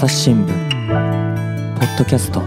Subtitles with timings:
[0.00, 0.48] 朝日新聞
[1.78, 2.40] ポッドキャスト。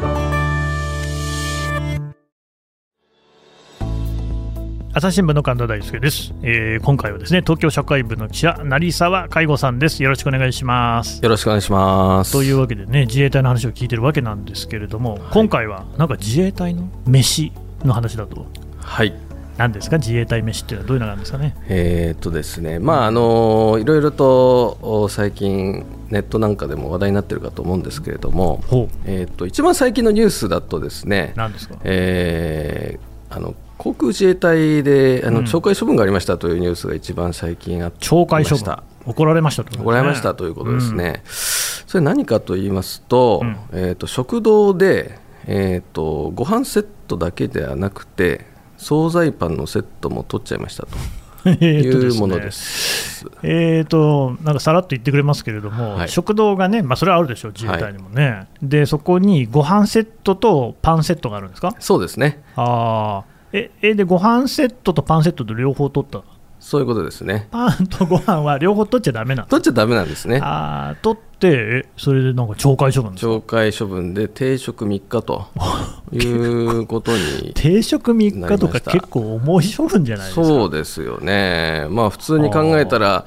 [4.91, 10.01] 朝日新聞の神田大輔です、えー今回はですね東京社会部の記者成沢海吾さんです。
[10.01, 11.21] よろしくお願いします。
[11.21, 12.31] よろしくお願いします。
[12.31, 17.51] というわけでね自衛隊の話を聞いてるわけなんですけれども、今回はなんか自衛隊の飯
[17.85, 18.47] の話だと。
[18.79, 19.13] はい。
[19.57, 19.99] 何ですか？
[19.99, 21.55] 自衛隊飯っていうのはどういうのなんですかね？
[21.69, 28.63] えーっとですね、まああのいろいろとお最近ネットなんかでも話題になってるかと思うんですけれども、
[29.05, 31.75] えーっと一番最近のニュースだとですね、何ですか？
[31.83, 35.45] えーあの航空自衛隊であのうん。
[35.45, 38.77] 懲戒処分がありましたというニュースが一番最近あって懲戒処分。
[39.05, 39.83] 怒られましたとね。
[39.83, 43.57] 怒られましたということですね、それ何かと言いますと,、うん。
[43.73, 45.17] えー、と食堂で、
[45.47, 48.45] えー、とご飯セットだけではなくて
[48.77, 50.89] 惣菜パンのセットも取っちゃいましたと。
[50.95, 53.25] えーいうものです。
[53.41, 56.09] えーとなんかさらっと言ってくれますけれども、はい。
[56.09, 62.41] 食堂がね、まあ、それはあるでしょう、自衛隊にもね、でそこにご飯セットとパンセットがあるんですか、そうですね。
[62.55, 63.33] あー。
[63.55, 66.23] ええでご飯セットとパンセットと両方取った、
[66.59, 67.47] そういうことですね。
[67.51, 70.39] パンとご飯は両方取っちゃだめなの、取っちゃダメなんですね。
[70.41, 75.45] あー取って、えそれでなんか懲戒処分ですか、懲戒処分で定職3日と
[76.17, 80.45] いうことに 定職3日とか結構重い処分じゃないですか？
[80.45, 83.25] そうですよね、まあ、普通に考えたら、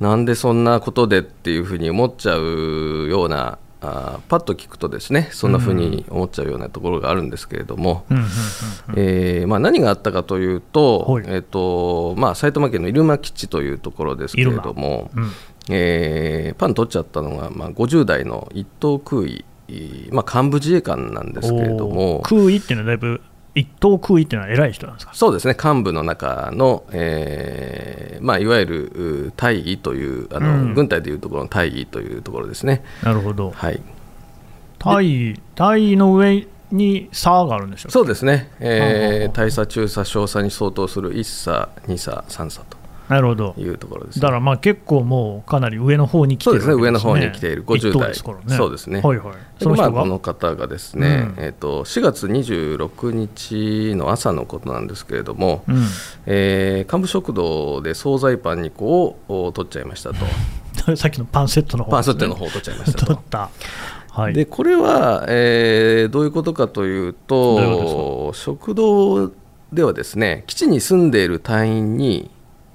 [0.00, 8.04] なんでそんなことでっていうふうに思っちゃうような、あーパッと聞くとですね、そんなふうに思っちゃうようなところがあるんですけれども、
[8.96, 11.24] 何があったかというと,、はい。
[11.28, 15.30] えーとまあ、埼玉県の入間基地というところですけれども、うん。
[15.70, 19.44] えーパン取っちゃったのが、まあ、50代の一等空尉、
[20.10, 22.20] まあ、幹部自衛官なんですけれども。
[22.24, 23.20] 空尉っていうのはだいぶ、
[23.54, 25.14] 一等空尉っていうのは偉い人なんですか？
[25.14, 32.84] そうですね幹部の中の、えーまあ、いわゆるう大尉というあの、うん軍隊でいうところの大尉というところですね。
[33.02, 33.50] なるほど。
[33.50, 33.80] はい、
[34.78, 41.16] タイ、タイの上に差があるんでしょうそうですね、えはー大佐、中佐、小佐に相当する1
[41.52, 42.60] 佐、2佐、3佐
[43.08, 43.60] なるほどと。
[43.60, 48.56] いうところです、だからまあ結構もうかなり上の方に来てるそうですね、上の方に来ている50一等代、ですからね。
[48.56, 49.00] そうですね。
[49.00, 49.36] はいはい。
[49.60, 55.76] その人が、この方がですね、うんえー、と4月26日の朝のことなんですけれども、うん、
[56.26, 63.06] えー幹部食堂で惣菜パン2個をお取っちゃいましたと、 さっきのパンセットの方パンセットの方を取っちゃいましたと。
[63.06, 63.50] 取った。
[64.10, 64.32] はい。
[64.34, 69.30] でこれは、えーどういうことかというと、食堂
[69.72, 72.30] ではですね基地に住んでいる隊員に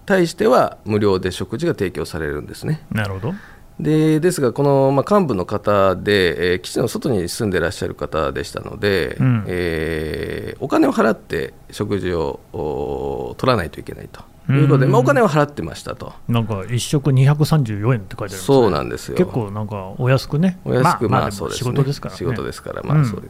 [0.05, 2.85] 対しては無料で食事が提供されるんですね。
[2.91, 3.33] なるほど。
[3.79, 14.21] でですが、この、まあ、幹部の方で、えー基地の外に住んでいらっしゃる方でしたので、うんえーお金を払って食事をお取らないといけないと
[14.53, 19.17] いうことで、うんまあ、お金を払ってましたと、なんか一食234円って書いてあるねそうなんですよ。
[19.17, 20.59] 結構なんかお安くね。
[20.65, 22.17] お安く、まあ、まあそうです、仕ね、事ですからね。
[22.19, 23.27] 仕事ですから、うんまあそうで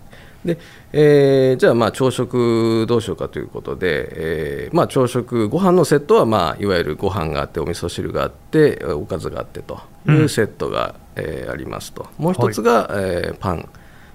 [0.91, 4.07] えーじゃあ、まあ、朝食どうしようかということで、
[4.65, 13.69] えーまあ、朝食、ご飯のセットは、まあ、いわゆるご飯があって、お味噌汁があって、おかずがあってというセットが、えーありますと、もう一つが、えーパン、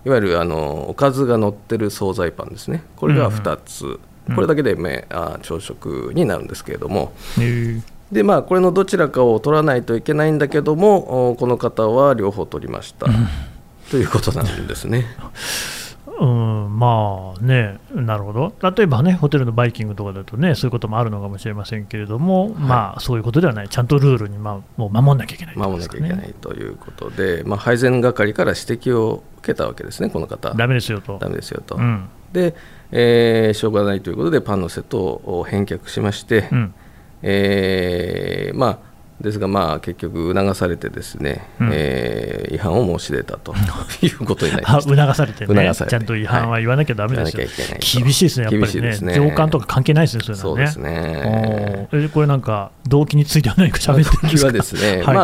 [0.05, 3.99] いわゆるあのおかずが乗ってる惣菜パンですね、これが2つ、
[4.35, 7.13] これだけで、めあ朝食になるんですけれども。
[8.13, 13.07] でまあ、これのどちらかを取らないといけないんだけども、おこの方は両方取りました、
[13.91, 15.05] ということなんですね。
[16.21, 30.51] うん、まあね、なるほど、例えばね、ホテルのバイキングとかだとね、そういうこともあるのかもしれませんけれども、まあそういうことではない、ちゃんとルールに、まあ、もう守んなきゃいけないってこ守らなきゃいけないということで、まあ、配膳係から指摘を受けたわけですね、この方。
[30.55, 31.19] ダメですよと。
[31.19, 31.77] ダメですよと。
[31.77, 32.55] うんで、
[32.93, 36.75] えーしょうがないということで、パンのセットを返却しまして、うん
[37.23, 38.79] えーまあ、
[39.21, 41.71] ですが、まあ、結局、促されてですね、うん。
[41.73, 43.53] えー違反を申し出たと
[44.03, 44.97] いうことになりあました。
[45.07, 45.73] 促されてね。
[45.75, 48.99] ちゃんと違反は言わなきゃだめですよ、はい厳しいですね、やっぱりね。
[49.01, 49.15] ね。
[49.15, 50.43] 上官とか関係ないですね、それはね。
[50.43, 51.89] そうですね。
[52.15, 54.45] これなんか、動機については何か喋ってるんですか？
[54.45, 55.15] 時はですね、 はい。
[55.17, 55.23] ま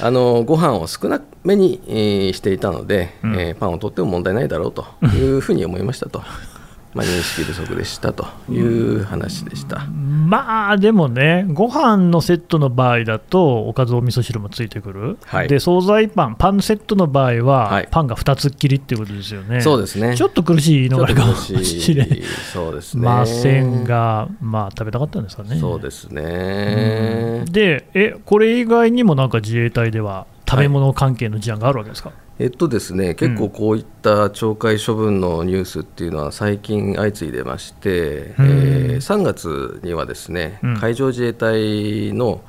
[0.00, 3.34] あ、あのご飯を少なめに、えーしていたので、うん。
[3.40, 4.86] えーパンを取っても問題ないだろうと
[5.16, 6.22] いうふうに思いましたと、
[6.92, 9.86] まあ、認識不足でしたという話でした。
[9.86, 15.48] まあでもね、ご飯のセットの場合だと、おかず、お味噌汁もついてくる、はい。
[15.48, 17.88] で惣菜パン、パンセットの場合は、はい。
[17.90, 20.16] パンが2つっきりっていうことですよね、そうですね。
[20.16, 22.22] ちょっと苦しいのがあるかもしれしい
[22.52, 23.04] そうですね。
[23.04, 25.58] ませんが、まあ、食べたかったんですかね。
[25.58, 27.44] そうですうねん。
[27.46, 38.46] でえ、これ以外にもなんか自衛隊では、食べ物関係の事案があるわけですか、えっとですね、結構こういった懲戒処分のニュースっていうのは最近相次いでまして、うん。
[38.46, 40.76] えー3月にはですね、うん。
[40.76, 42.42] 海上自衛隊の、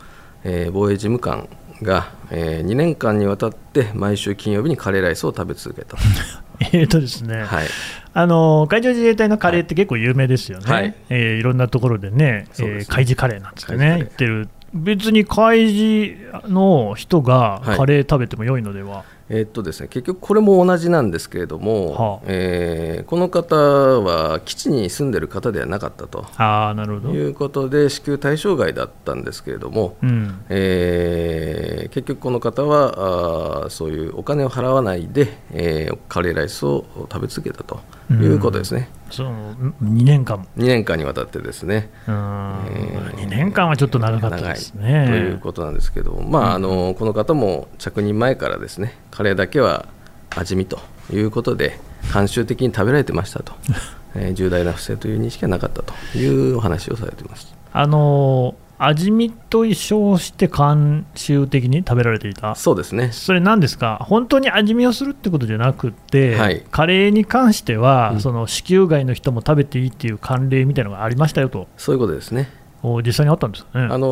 [0.44, 1.48] えー防衛事務官
[1.82, 6.04] が、えー、2年間にわたって毎週金曜日にカレーライスを食べ続けたと。
[6.74, 7.68] えーとですね、はい。
[8.14, 10.94] あの海上自衛隊のカレーって結構有名ですよね、はい。
[11.10, 12.68] えーいろんなところでね、ですね。
[12.70, 17.78] えー海事カレーなんつってね、言ってる、別に海事の人がはい。
[17.78, 22.20] カレー食べても良いのでは、えーっとですね、結局これも同じなんですけれども、はあ。
[22.28, 26.26] えーこの方は基地に住んでる方ではなかったと。
[26.38, 37.82] ああ、なるほど、いうことで支給対象外だったんですけれども、うん、えー結局この方はあーそういうお金を払わないで、えーカレーライスを食べ続けたと
[38.12, 40.40] いうことですね、その2年間。
[40.40, 41.90] も、2年間にわたってですね。
[42.08, 42.14] うん。
[42.14, 45.06] えー2年間はちょっと長かったですね。
[45.08, 49.88] ということなんですけども、まあ、あのこの方も着任前からですねカレーだけは
[50.36, 50.80] 味見と
[51.14, 51.80] いうことで
[52.12, 53.54] 慣習的に食べられてましたと、
[54.16, 63.12] えー重大な不正という認識はなかったというお話をされていますあの味見と一緒して慣習的に食べられていた、そうですね。
[63.12, 66.64] それ何ですか、本当に味見をするってことじゃなくて、はい。
[66.72, 68.20] カレーに関しては、うん。
[68.22, 72.50] その支給外の人も食べていいっていう慣例みたいなのがありましたよと、そういうことですね。
[72.84, 73.80] お実際にあったんですか？
[73.80, 73.88] ね。
[73.92, 74.08] あの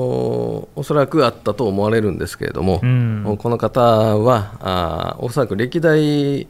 [0.75, 3.35] おそらくあったと思われるんですけれども、うん。
[3.39, 6.47] この方はあーおそらく歴代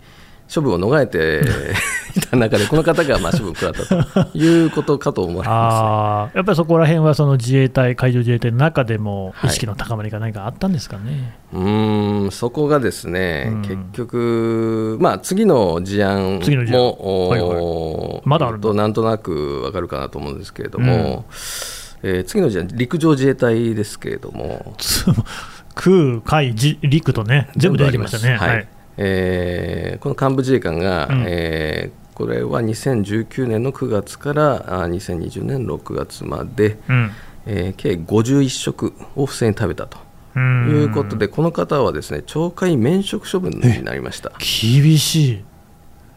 [0.53, 1.41] 処分を逃れて
[2.17, 9.49] いた中でこの方がまあ処分を食らったということかと思われまあーやっぱりそこら辺はその自衛隊、海上自衛隊の中でもはい。
[9.51, 11.35] 意識の高まりが何かあったんですかね？
[11.51, 13.61] すうーんそこがですね、うん。
[13.61, 18.21] 結局、まあ、次の事案次の事案。
[18.25, 21.25] まだあるとなんとなくわかるかなと思うんですけれども、
[22.01, 24.73] えー次の事案陸上自衛隊ですけれども。
[24.77, 25.05] つ
[25.75, 28.35] 空、海、自陸とね、全部出てきましたね。
[28.35, 28.49] はい。
[28.49, 28.67] はい
[29.01, 31.23] えーこの幹部自衛官が、うん。
[31.27, 37.11] えーこれは2019年の9月からあ2020年6月まで、うん。
[37.45, 39.97] えー計51食を不正に食べたと。
[40.35, 44.31] ういんうことで、この方はですね懲戒免職処分になりました。
[44.37, 45.43] 厳しい、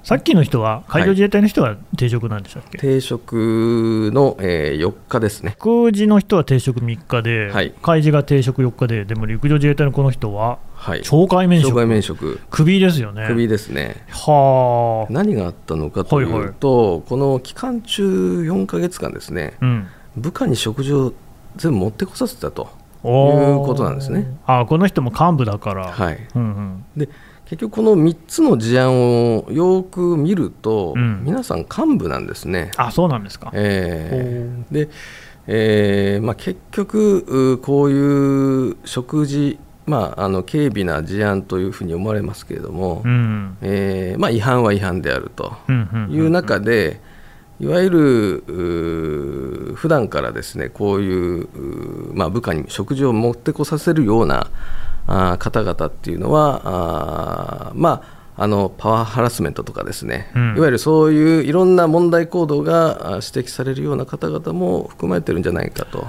[0.02, 5.54] さっきの人は、海上自衛隊の人は定職なんでしたっけ、定職の、えー4日ですね。
[5.60, 7.72] 空自の人は定職3日で、はい。
[7.80, 13.24] 海自が定職4日で、でも陸上自衛隊のこの人ははい、懲戒免職、懲戒免職、首ですよね。
[13.28, 14.04] 首ですね。
[14.08, 16.50] はあ、何があったのかというと、はいは
[16.98, 19.86] いこの期間中4か月間ですね、うん、
[20.16, 21.12] 部下に食事を
[21.56, 22.68] 全部持ってこさせたと。
[23.04, 24.36] いうことなんですね。
[24.46, 27.08] あこの人も幹部だから、はい、うんうん、で
[27.46, 32.72] 結局、この3つの事案をよく見ると、うん皆さん幹部なんですね。
[32.76, 33.50] あそうなんですか。
[33.54, 34.88] えーで、
[35.46, 45.56] えーまあ、結局、うこういう食事、まあ、あの軽微な事案というふうに思われますけれども、うんえーまあ、違反は違反であると
[46.08, 47.00] いう中で、
[47.60, 48.36] いわゆる
[49.72, 54.50] う普段からですねこういううまあ、部下に食事を持ってこさせるような
[55.06, 66.06] あー方々っていうのはあーまああのパワーハラスメントとかですね、うんいわゆるそういういろんな問題行動があ指摘されるような方々も含まれてるんじゃないかという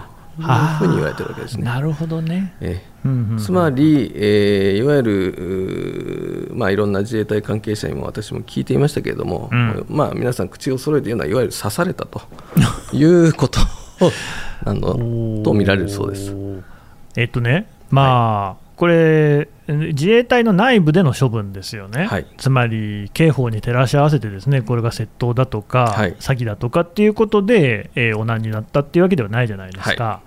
[0.79, 1.65] ふうに言われてるわけですね。
[1.65, 2.55] なるほどね。
[2.61, 2.92] ええ
[3.37, 9.85] つまり、えーいわゆる、まあ、いろんな自衛隊関係者にも私も聞いていましたけれども、うん。
[9.89, 12.21] まあ、皆さん口を揃えて言うのは、いわゆる刺されたと
[12.93, 13.59] いうこと
[14.65, 16.35] なのと見られるそうです。
[17.15, 22.27] えっとね、まあ、これ、自衛隊の内部での処分ですよね、はい。
[22.37, 26.13] つまり刑法に照らし合わせて、ですねこれが窃盗だとか、はい。
[26.15, 30.21] 詐欺だとかっていうことで、えー、お難になったっていうわけではないじゃないですか、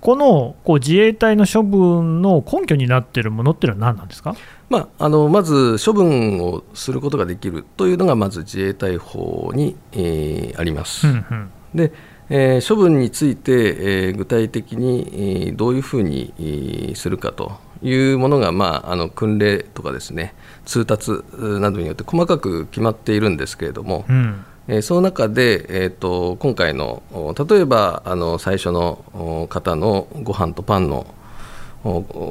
[0.00, 4.34] このこう自衛隊の処分の根拠になっているものっていうのは何なんですか、
[4.68, 11.06] まあ、あのまず処分をすることができるというのが、まず自衛隊法に、えーあります。
[11.06, 11.50] うんうん。
[11.74, 11.92] で
[12.28, 24.44] えー処分について、えー具体的に、えーどういうふうに、えーするかというものが、まあ、あの訓令とかですね通達などによって細かく決まっているんですけれども、うん。
[24.68, 31.15] えーその中で、えー、と今回のお例えばあの最初のお方のご飯とパンのお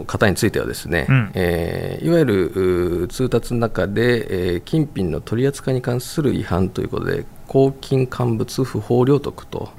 [0.08, 9.70] 方についてはですね、うんえーいわゆる通達の中で、えー金品の取り扱いに関する違反ということで公金乾物不法領得と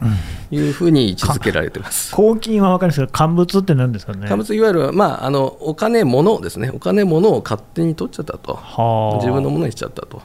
[0.51, 2.15] いうふうに位置づけられています。
[2.15, 4.27] 公金は分かるんですけど、乾物って何ですかね？
[4.29, 10.23] 乾物いわゆる、まあ、あのお金、物ですね、お金、物を勝手に取っちゃったと、はあ自分のものにしちゃったと。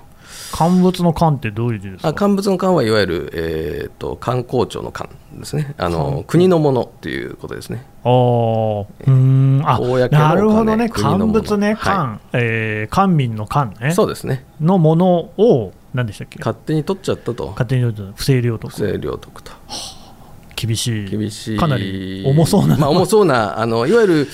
[0.52, 2.10] 乾物の乾ってどういう字ですか？
[2.10, 5.74] あ乾物の乾はいわゆる、えー、と観光庁の官ですね。
[5.78, 7.86] あの国のものということですね。
[8.04, 8.86] あー。
[8.86, 9.12] うー。
[9.12, 9.62] ん。
[9.66, 11.78] あ公なるほどね、乾物ね、はい。
[11.80, 14.46] 乾、えー官民の官ね、そうですね。
[14.60, 17.48] のものを、何でしたっけ、勝手に取っちゃったと。
[17.48, 18.72] 勝手に言うと不正領得。
[18.72, 19.52] 不、正領得と。
[20.56, 21.58] 厳しい、厳しい。
[21.58, 22.78] かなり重そうな。
[22.78, 24.28] まあ、重そうなあのいわゆる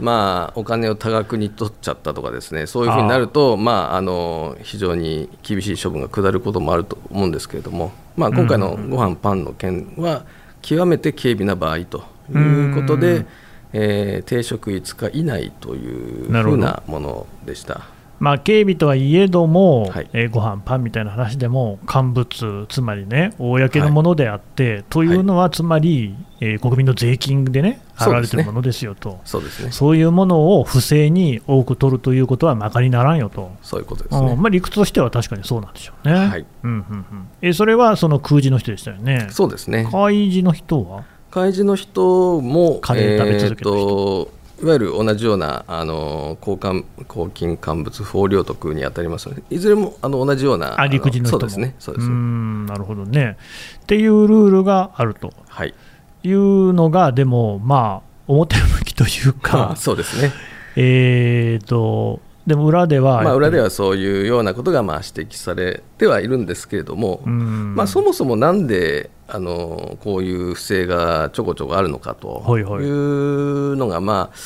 [0.00, 2.66] まあ、お金を多額に取っちゃったとかですね。
[2.66, 10.24] そういうふうになるとまあ、あの非常に厳しい処分が下ることもあると思うんですけれども、まあ、今回のご飯パンの件は
[10.62, 12.04] 極めて軽微な場合と
[12.34, 13.26] いうことで、うん
[13.72, 17.82] えー停職5日以内というふうなものでした。
[18.20, 20.10] まあ、警備とはいえども、はい。
[20.12, 29.72] えーご飯パンみたいな話でも、乾物、つまりね、公のものであって、というのは、つまり、えー国民の税金でね、払われてるものですよと、そうですね。
[29.72, 34.32] そういうものを不正に多く取るということはまかにならんよと、そういうことですね。
[34.32, 34.40] うん。
[34.42, 36.14] まあ、理屈としては確かにそうなんでしょうね。
[36.14, 36.46] はい。
[36.62, 37.28] うんうんうん。
[37.40, 39.28] えそれはその空示の人でしたよね。
[39.30, 39.88] そうですね。
[39.90, 41.04] 開示の人は？
[41.30, 43.78] 開示の人も、カレー食べ続けた人。
[43.78, 43.86] えー
[44.26, 51.40] といわゆる同じようなあの公幹公金乾物法領得に当たりますので、いずれもあの同じような、あ陸自の人も。
[51.40, 52.08] そうですね、そうです。
[52.08, 52.14] ね。
[52.14, 53.36] んなるほどね。
[53.82, 55.32] っていうルールがあると。
[55.48, 55.74] はい、
[56.22, 59.70] いうのが、でも、まあ、表向きというまか。
[59.72, 60.32] あ、、そうですね、
[60.76, 62.20] えーと、
[62.50, 67.76] でも裏では、まあ、裏ではそういうようなことがまあ指摘されてはいるんですけれども、うん。
[67.76, 74.36] まあ、そもそもなんであのこういう不正がちょこちょこあるのかとはいうのが、まあ、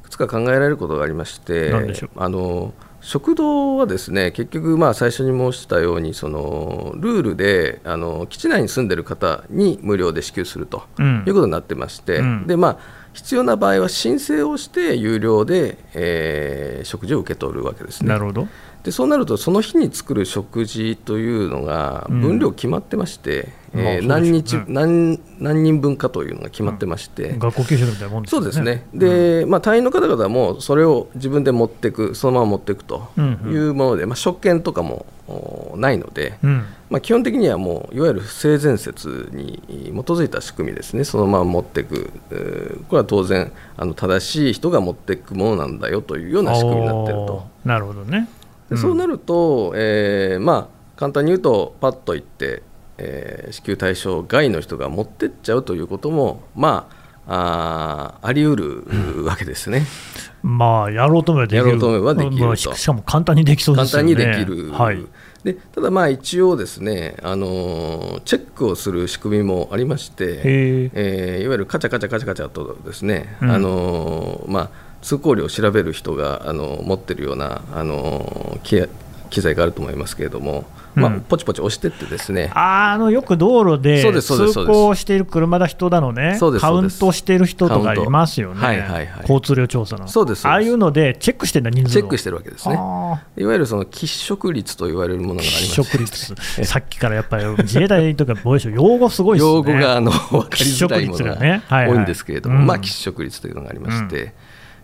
[0.00, 1.72] いくつか考えられることがありまして
[2.14, 11.24] あの食堂はですね結局、まあ、最初に申したようにそのルールであの基地内に住んでる方に無料で支給するとうん。
[11.26, 12.46] いうことになってまして、うん。
[12.46, 18.08] でまあ必要な場合は申請をして有料で、えー食事を受け取るわけですね。
[18.08, 18.48] なるほど。
[18.84, 22.20] でそうなるとその日に作る食事というのがうん。
[22.20, 28.44] 分量決まってまして、まあえ何日、何何人分かというのが決まってまして、学校給食みたいなもんですよね。
[28.46, 28.86] そうですね。
[28.94, 33.52] で、まあ、隊員の方々もそれを自分で持っていくそのまま持っていくとうんうん。
[33.52, 36.64] いうもので、まあ、食券とかもおないので、うん。
[36.88, 47.46] まあ、基本的にはもういわゆる性善説に基づいた仕組みですね、そのまま持っていく、えーこれは当然あの正しい人が持っていくものなんだよというような仕組みになっていると。
[47.64, 48.28] なるほどね。
[48.70, 52.62] でそうなると、えーまあ、簡単に言うと、パッと言って、
[52.98, 56.88] えー支給対象外の人が持ってっちゃうということも、ま
[57.26, 58.84] あ、あーあり得
[59.16, 59.86] るわけですね。
[60.42, 61.66] まあ、やろうと思えばできる。
[61.66, 64.26] やろうと思えばできるとまあししかも簡単にできそうで簡単すよね。
[64.26, 65.04] にできる、はい。
[65.44, 70.90] でただ、まあ一応ですね、あのーチェックをする仕組みもありまして、へえ。
[70.94, 74.70] えーいわゆるカチャカチャカチャカチャとですね、うんあのーまあ、
[75.02, 78.82] 通行量を調べる人が、あの持ってるような、あの機
[79.30, 80.64] 機材があると思いますけれども、
[80.94, 81.20] まあうん。
[81.20, 89.20] ポチポチ押してってですね、あのよく道路で通行している車だ人だのねカウントしている人とかいますよね、はいはいはい。
[89.22, 90.54] 交通量調査の、そうですそうです。
[90.54, 91.92] ああいうのでチェックしてんだ、人数を。
[91.92, 92.76] チェックしてるわけですね。
[92.76, 96.34] あいわゆるその喫食率と言われるものがありーまして食率、
[96.66, 102.66] さっきからやっぱり自衛隊とか防衛省、用語すごいですね、用語があの分かりづらいもの喫食率が多いんですけれども、うん。
[102.66, 104.34] まあ、喫食率というのがありまして、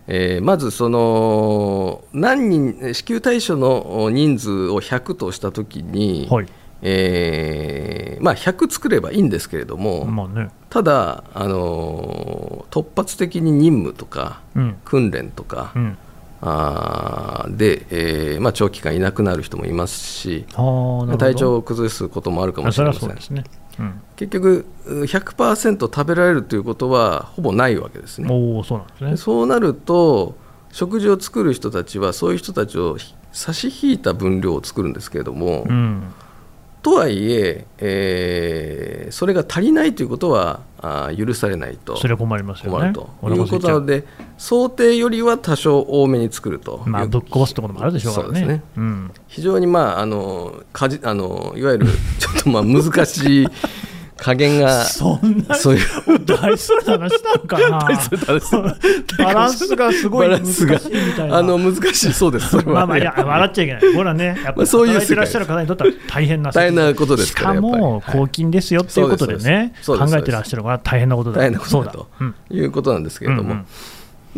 [0.07, 6.47] えーまずその何人支給対象の人数を100としたときに、はい。
[6.81, 14.77] えーまあ、100作ればいいんですけれども、まあね、ただ、あのー突発的に任務とかうん。
[14.85, 15.97] 訓練とか、うん、
[16.41, 20.45] あーで、えーまあ、長期間いなくなる人もいますし、
[21.17, 23.09] 体調を崩すこともあるかもしれません
[24.15, 28.27] 結局う100%食べられるということはほぼないわけですね。
[28.31, 29.17] おお、そうなんですねで。
[29.17, 30.35] そうなると
[30.71, 32.97] 食事を作る人たちはそういう人たちを
[33.31, 36.03] 差し引いた分量を作るんですけれども、うん
[36.87, 41.97] とはいええーそれが足りないということはあー許されないと。
[41.97, 42.71] それは困りますよね。
[42.71, 43.09] 困ると。
[43.21, 43.47] おいう。
[43.47, 44.05] ことなので
[44.37, 46.83] 想定よりは多少多めに作ると。
[46.85, 48.45] まあ、ぶっこぼすってこともあるでしょうからね。
[48.45, 48.63] ね。
[48.77, 49.11] うん。
[49.27, 51.87] 非常にまああのかじあのいわゆる
[52.19, 53.47] ちょっとまあ難しい
[54.17, 55.85] 加減がそんなそういう。
[56.25, 57.79] 大それた話なのかな？
[59.17, 61.37] バランスがすごい難しいみたいな。
[61.37, 62.13] あの難しい。
[62.13, 62.49] そうです。
[62.49, 62.73] それは。
[62.73, 63.93] まあまあ、いや、笑っちゃいけない。
[63.93, 67.35] ほらね、やっぱそういうてらっしゃる方にとっては大変な大変なことです。
[67.35, 70.11] からしかも、公金ですよっていうことでね、そうですそうです。
[70.13, 71.39] 考えてらっしゃるのが大変なことだ。
[71.39, 72.07] 大変なことだと。
[72.19, 72.35] うん。
[72.49, 73.65] いうことなんですけれども、うんうん。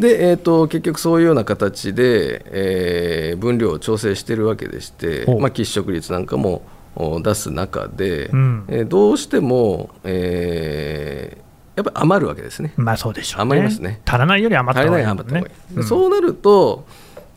[0.02, 6.62] で、えー、と結局そういうような形で、えー分量を調整しているわけでしてまあ、喫食率なんかもお
[6.96, 8.66] 出す中で、うん。
[8.68, 12.74] えーどうしても、えーやっぱり余るわけですね。
[12.76, 13.42] まあそうでしょうね。
[13.44, 14.02] 余りますね。
[14.06, 15.84] 足らないより余った方がいいい余った方がいうん。
[15.86, 16.86] そうなると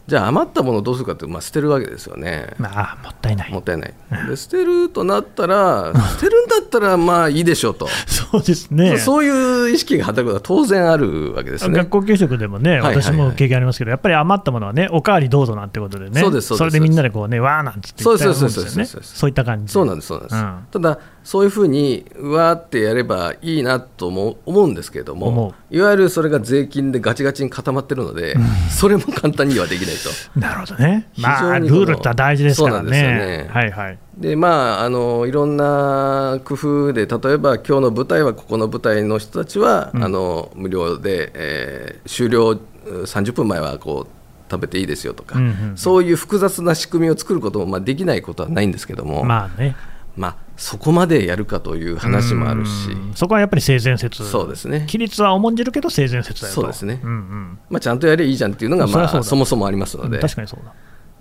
[0.07, 2.55] じゃあ余ったものをどうするかって、まあ、捨てるわけですよね。
[2.59, 3.61] まあ、もったいないも。
[3.61, 3.95] ったいない
[4.29, 8.99] で捨てるとなったら捨てるんだったらまあいいでしょうと、そうですね。
[8.99, 11.89] そういう意識が働くことは当然あるわけですね学。
[11.89, 19.73] 校給食でもね、私も経験ありますけど、やっぱり余ったものはね、おかわりどうぞなんてことでね、そうですそうですれでみんなでこうね、わーなんつって言ったりするんですよね、そうそうですそうですそういった感じ。
[19.73, 28.37] そうなんですそうなんです、うんただそういうふうにうわーってやればいいなとも思うんですけれど思もいわゆるそれが税金でガチガチに固まってるので、
[28.71, 30.41] それも簡単にはできないと。
[30.41, 33.19] なるほどね、非まあ、ルールって大事ですからそうなんですよね。
[33.19, 33.49] ね。
[33.51, 33.99] はいはい。
[34.19, 49.75] でまあ、あのいろんな工夫で例えば今日の舞台はここの舞台の人たちは、あの無料で、えー終了う30分前はこう食べていいですよとか、うんうんそういう複雑な仕組みを作ることも、まあ、できないことはないんですけども、ままあね、
[50.21, 53.13] あ、そこまでやるかという話もあるし、うん。
[53.15, 54.81] そこはやっぱり性善説、そうですね。
[54.81, 56.61] 規律は重んじるけど性善説だよと。
[56.61, 57.01] そうですね。
[57.03, 57.59] うんうん。
[57.71, 60.19] まあ、ちゃんとやればいいじゃんっていうのが、まあ、そそもそもありますのうんで。
[60.19, 60.73] 確かにそうだ。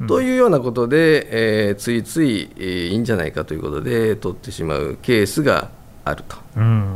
[0.02, 0.08] うん。
[0.08, 5.70] というようなことで、えーついつい、えーいいんじゃないかということで取ってしまうケースが
[6.04, 6.36] あると。
[6.58, 6.96] うん。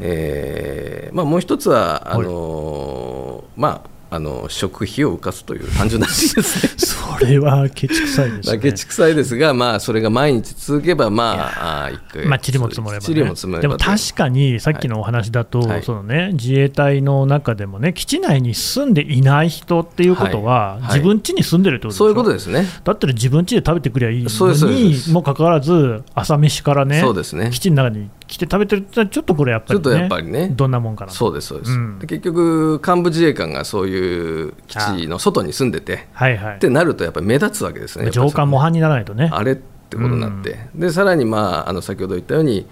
[0.00, 2.26] えーまあ、もう一つはあはい。
[2.26, 6.72] のーまああの食費を浮かすという 単純な話ですね。
[6.76, 8.56] それはケチくさいですね。
[8.56, 15.82] だけちくさいですが、まあ、それが毎日続けば、まあ、あー一回まあ、塵も積もれば、ね、塵も積もればでも確かにさっきのお話だと、はい。
[15.82, 20.94] そのね、自衛隊の中でもね、基地内に住んでいない人っていうことは、はい。
[20.94, 21.98] 自分家に住んでるってことでしょ？
[21.98, 22.66] そういうことですね。
[22.84, 27.50] だったら自分家で食べてくりゃいいのにもかかわらず、朝飯からね、そうですね。
[27.52, 30.48] 基地の中に来て食べてるってのはちょっとこれやっぱり、ね、ちょっとやっぱりね。
[30.48, 31.98] どんなもんかなそうです、そうです、うん。
[31.98, 36.56] で結局、幹部自衛官がそういう基地の外に住んでて、はいはい。
[36.56, 38.10] ってなると、やっぱり目立つわけですね。
[38.10, 39.30] 上官模範にならないとね。
[39.32, 42.66] あれってことになって、でさらに、まあ、あの先ほど言ったように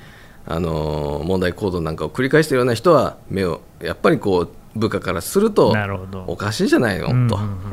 [0.46, 7.28] あの問題行動なんかを繰り返しているような人は目をやっぱりこう部下からするとなるおかしいじゃないの、うんうんうん。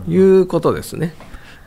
[0.05, 1.15] ということですね。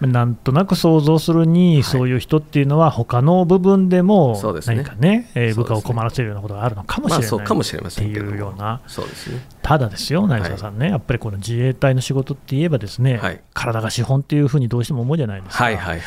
[0.07, 5.53] なんとなく想像するに、そういう人っていうのは、他の部分でも何かね、ね。
[5.55, 9.47] 部下を困らせるようなことがあるのかもしれない、まあそうかもしれませんけっていうような、そうですね。
[9.63, 13.41] ただですよ、成沢さんね、やっぱりこの自衛隊の仕事って言えば、ですね、はい。
[13.55, 15.65] 体が資本っていうふうにどうしても思うじゃないですか。
[15.65, 16.01] はいはいはいはい。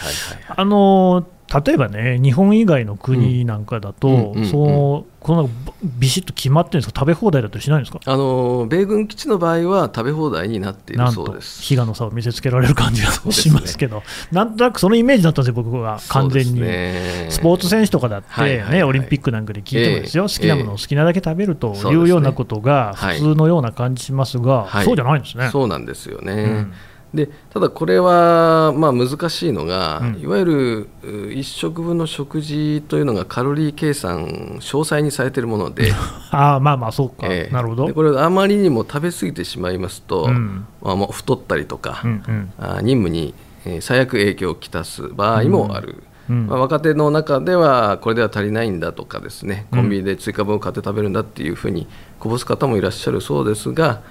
[0.47, 5.49] あの例えばね、日本以外の国なんかだと、この
[5.83, 11.75] ビシッと決まってるんですか、食べ放題だったりしないんですか、あの米軍基地の場合は食べ放題になっているそうです。
[11.75, 16.59] の差を見せつけられる感じがしねますけど、なんとなくそのイメージだったんですよ、僕は完全に。
[16.59, 17.27] ね。
[17.29, 20.35] スポーツ選手とかだって、はいはいオリンピックなんかで聞いてもですよ、ええ。
[20.35, 23.19] 好きなものを好きなだけ食べるというようなことがはい。
[23.19, 24.85] 普通のような感じしますが、はい。
[24.85, 25.49] そうじゃないんですね。
[25.51, 26.33] そうなんですよね。
[26.33, 26.73] うん
[27.15, 30.19] でただこれはまあ難しいのが、うん。
[30.21, 34.25] いわゆるう一食分の食事というのがカロリー計算
[34.59, 35.91] 詳細にされているもので、
[36.31, 37.53] ああまあまあ、そうか、ええ。
[37.53, 37.87] なるほど。
[37.87, 40.65] でこれあまりにも食べ過ぎてしまいますと、うん。
[40.81, 42.53] まあ、もう太ったりとか、うんうん。
[42.59, 43.33] あ任務に
[43.65, 46.03] えー最悪影響をきたす場合もある。
[46.29, 46.47] うん。
[46.47, 51.87] まあ、若手の中ではこれでは足りないんだとかですねコンビニで追加分を買って食べるんだっていうふうに
[52.19, 54.01] こぼす方もいらっしゃるそうですが、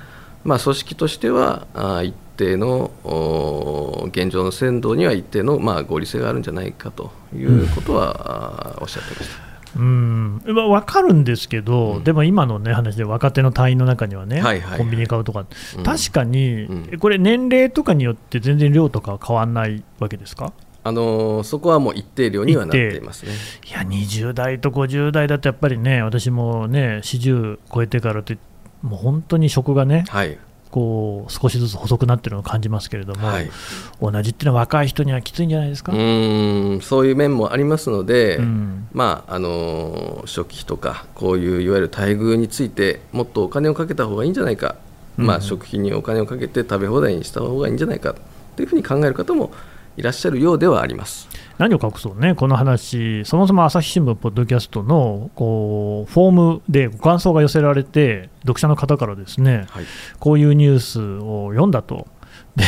[0.45, 2.91] まあ、組織としてはあー一定の
[4.09, 9.55] 現状の鮮度には一定のまあ合理性があるんじゃないかということは、あーおっしゃってました。
[9.77, 10.41] うん。
[10.47, 12.05] まあ、分かるんですけど、うん。
[12.05, 15.83] でも今の、ね、話で若手の隊員の中にはね、はいはいコンビニ買うとか、うん。
[15.83, 16.99] 確かに、うん。
[17.01, 20.53] これ、年齢とかによって全然量とかは変わらないわけですか？
[20.87, 23.33] あのーそこはもう一定量にはなっていますね。
[23.69, 28.39] いや、20代と50代だとやっぱりね、私もね、40超えてからって、
[28.83, 30.39] もう本当に食がね、はい、
[30.75, 33.51] こう少しずつ細くなってるのを感じますけれども、はい、
[34.03, 35.93] 同じっていうのは若い人にはきついんじゃないですか？
[35.93, 38.89] うーんそういう面もありますので、うん。
[38.93, 44.75] まああのー食費とかこういういわゆる待遇についてもっとお金をかけた方がいいんじゃないか、
[45.17, 48.17] まあ、うん食費にお金をかけて食べ放題にした方がいいんじゃないか
[48.57, 49.53] というふうに考える方も
[49.97, 51.29] いらっしゃるようではあります。
[51.59, 59.85] 何を隠そうね、この話、そもそも朝日新聞ポッドキャストのこうフォームでご感想が寄せられて、読者の方からですね、はい。
[60.19, 62.09] こういうニュースを読んだと、
[62.57, 62.65] で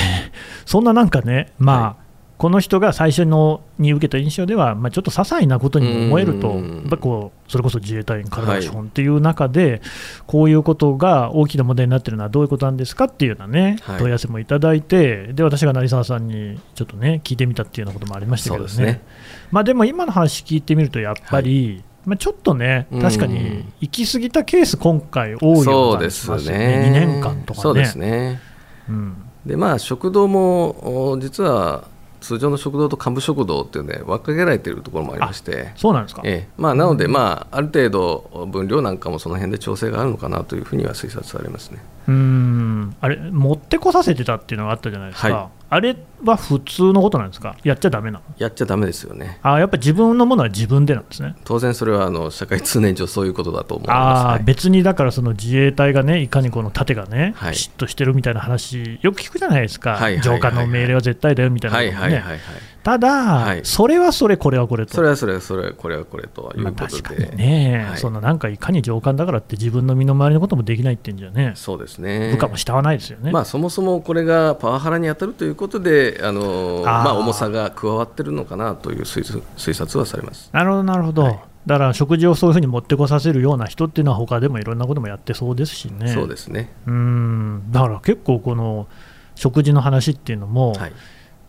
[0.64, 1.96] そんななんかね、まあ、は
[2.38, 6.76] この人が最初のに受けた印象では、まあ、ちょっと些細なことにも思えると、うん。
[6.80, 9.80] やっぱこうそれこそ自衛隊員体が資本っていう中で、
[10.26, 13.98] こういうことが大きな問題になっているのはどういうことなんですかっていうようなね、はい。
[13.98, 18.68] 問い合わせもいただいて、で私が成沢さんにちょっとね、聞いてみたっていうようなこともありましたけどね。
[18.68, 19.02] ですね。
[19.50, 23.00] まあ、でも今の話聞いてみると、やっぱり、まあ、ちょっとね、うん。
[23.00, 26.88] 確かに行き過ぎたケース、今回、多いような気がそうですしますよね、ね。
[26.88, 27.62] 2年間とかね。
[27.62, 28.40] そうですね。
[28.88, 29.22] うん。
[29.46, 31.84] でまあ食堂もお実は
[32.26, 35.72] 通常の食堂と幹部食堂っていうね分けられているところもありまして。
[35.76, 36.48] そうなんですか、ええ。
[36.56, 41.78] まあ、なので、まあ、ある程度分量なんかもその辺で調整があるのかなというふうには推察されますね。
[42.08, 42.96] うーん。
[43.00, 48.24] あれ、持ってこさせてたっていうのがあったじゃないですか、はあれは普通のことなんですか、やっちゃだめなの？
[48.38, 49.40] やっちゃだめですよね。
[49.42, 51.34] あやっぱり自分のものは自分でなんですね。
[51.44, 54.44] 当然それはあの社会通念上そういうことだと思います、あはい。
[54.44, 57.54] 別にだからその自衛隊がねいかにこの盾がね、はい。
[57.54, 62.38] 嫉妬してるみたいな話よく聞くじゃないですか、はいはいはい上官の命令は絶対だよみたいなはいはいはいはい。
[62.86, 63.62] ただ、はい。
[63.64, 64.94] それはそれこれはこれと。
[64.94, 67.98] それはそれはそれはこれはこれというまあ、こと確で、かにね、はい。
[67.98, 72.30] そのなんかいかに上官だからって自分の身の回りのこともできないっていうんじゃねそうですね。
[72.30, 80.48] 部下も慕わないですよね、まあ、そもそもこれがパワハラに当たるということで、あのまあ、重さが加わってるのかなという推察推察はされます。
[80.52, 81.40] なるほどなるほど、はい。
[81.66, 86.06] だから食事をそういうふうに持ってこさせるような人っていうのは他でもいろんなこともやってそうですしね。
[86.06, 86.72] そうですね。
[86.86, 87.64] うん。
[87.72, 88.86] だから結構この
[89.34, 90.92] 食事の話っていうのも、はい。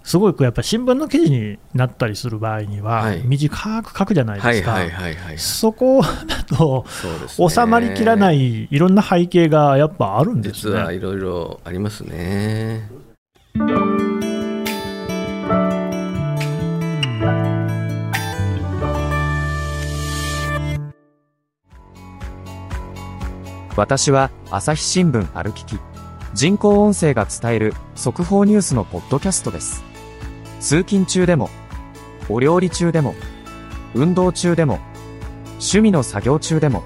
[0.07, 4.77] すごいこうやっぱ新聞の記事になったりする場合には、はい短く書くじゃないですか。
[5.35, 6.85] そこだと
[7.49, 10.95] 収まりきらないいろんな背景がやっぱあるんです実はね。
[10.95, 12.89] いろいろありますね。
[23.75, 25.77] 私は朝日新聞歩きき。
[26.33, 29.86] 人工音声が伝える速報ニュースのポッドキャストです。
[30.59, 31.49] 通勤中でも、
[32.29, 33.15] お料理中でも、
[33.93, 34.79] 運動中でも、
[35.53, 36.83] 趣味の作業中でも、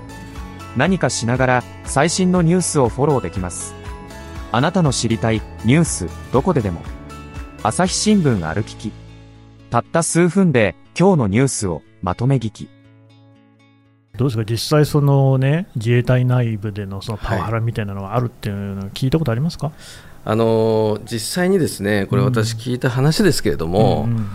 [0.77, 3.73] 何かしながら最新のニュースをフォローできます。
[4.51, 6.81] あなたの知りたいニュースどこででも。
[7.63, 8.91] 朝日新聞あるきき。
[9.69, 12.80] たった数分で今日のニュースをまとめ聞き。
[14.21, 19.71] どうですか、実際、そのね、自衛隊内部でのそのパワハラみたいなのがあるっていうのは聞いたことありますか、
[20.23, 24.27] あの実際にですね、これ私聞いた話ですけれども、うんうん。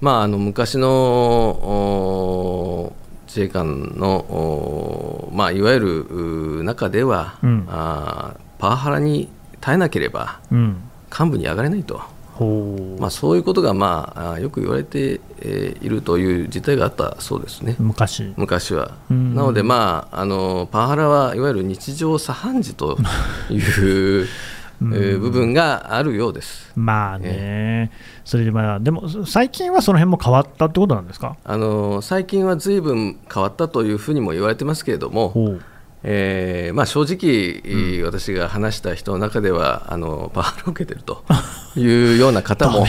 [0.00, 2.96] まあ、あの昔のお
[3.26, 6.06] 自衛官の、おまあ、いわゆる
[6.60, 7.66] う中では、うん。
[7.68, 9.28] あーパワハラに
[9.60, 10.76] 耐えなければうん。
[11.10, 12.00] 幹部に上がれないと、
[12.98, 17.76] まあ、そういうことが、まあ、よく言われて、えーいるという事態があったそうですね。
[17.78, 19.34] 昔、昔は、うん。
[19.34, 22.98] なので、まあ、あのパワハラはいわゆる日常茶飯事と
[23.50, 24.26] いう、
[24.82, 24.94] うん。
[24.94, 26.70] えー部分があるようです。
[26.76, 27.90] まあね、
[28.24, 35.58] それでまあ、でも最近はその辺も変わったってことなんですか、あの最近はずいぶん変わったというふうにも言われてますけれども、
[36.08, 41.24] えーまあ、正直、私が話した人の中ではあのパワハラを受けてると
[41.76, 42.86] いうような方ダも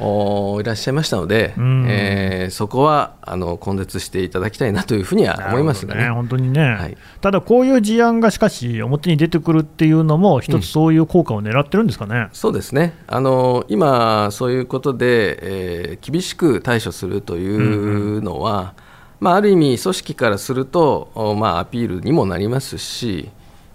[0.00, 1.86] おいらっしゃいましたので、うん。
[1.88, 6.02] えーそこはあの根絶していただきたいなというふうには思いますがね。
[6.02, 6.96] なるほど本当にね、はい。
[7.20, 12.28] ただこういう事案がしかし、表に出てくるっていうのも、一つそういう効果を狙ってるんですかね。
[12.32, 12.94] そうですね。
[13.08, 18.74] あの今、そういうことで、えー厳しく対処するというのは、
[19.20, 23.30] まあ、ある意味、組織からすると、おまあ、アピールにもなりますし、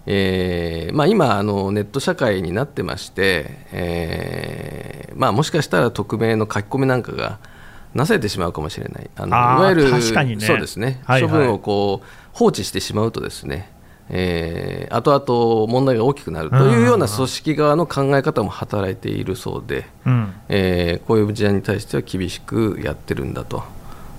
[0.06, 7.38] えーまあ、今あの、ネット社会になってまして、えーまあ、もしかしたら匿名の書き込みなんかが
[7.94, 10.44] なされてしまうかもしれない、あのいわゆる確かにね。
[10.44, 11.30] そうですね、はいはい。
[11.30, 13.70] 処分をこう放置してしまうとですね、
[14.10, 20.34] えー、後々問題が大きくなるというような組織側の考え方も働いているそうで、うん。
[20.48, 23.62] えーこういう事案に対しては厳しくやってるんだと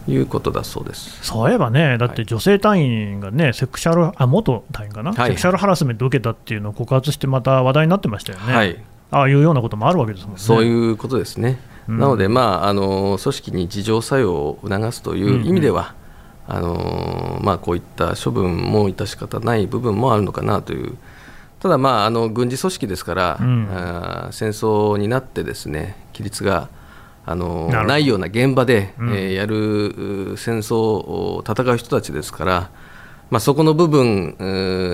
[0.07, 1.19] いうことだそうです。
[1.23, 5.29] そういえばね、だって女性隊員がね、セクシャル、あ元隊員かな、はい。
[5.29, 8.77] セクシャルハラスメント受けたっていうのを告発して、また話題になってましたよね、はい、
[9.11, 10.39] ああいうようなこともあるわけですもんね。
[10.39, 11.59] そういうことですね。
[11.87, 11.99] うん。
[11.99, 15.95] なので、まあ、あの組織に自浄作用を促すという意味では、
[16.47, 20.97] あのまあ、こういった処分も致し方ない部分もあるのかなという、
[21.59, 23.67] ただ、まあ、あの軍事組織ですから、うん。
[23.71, 26.69] あー戦争になってですね規律が
[27.25, 29.13] あのないような現場で、うん。
[29.13, 32.69] えーやるう戦争を戦う人たちですから、
[33.29, 34.35] まあ、そこの部分、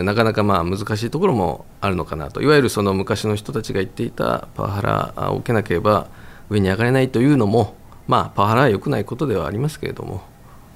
[0.06, 6.08] なかなかまあ難しいところもあるのかなと、いわゆるその昔の人たちが言っていたパワハラを受けなければ
[6.50, 7.76] 上に上がれないというのも、
[8.08, 10.22] まあ、パワハラは良くないことではありますけれども、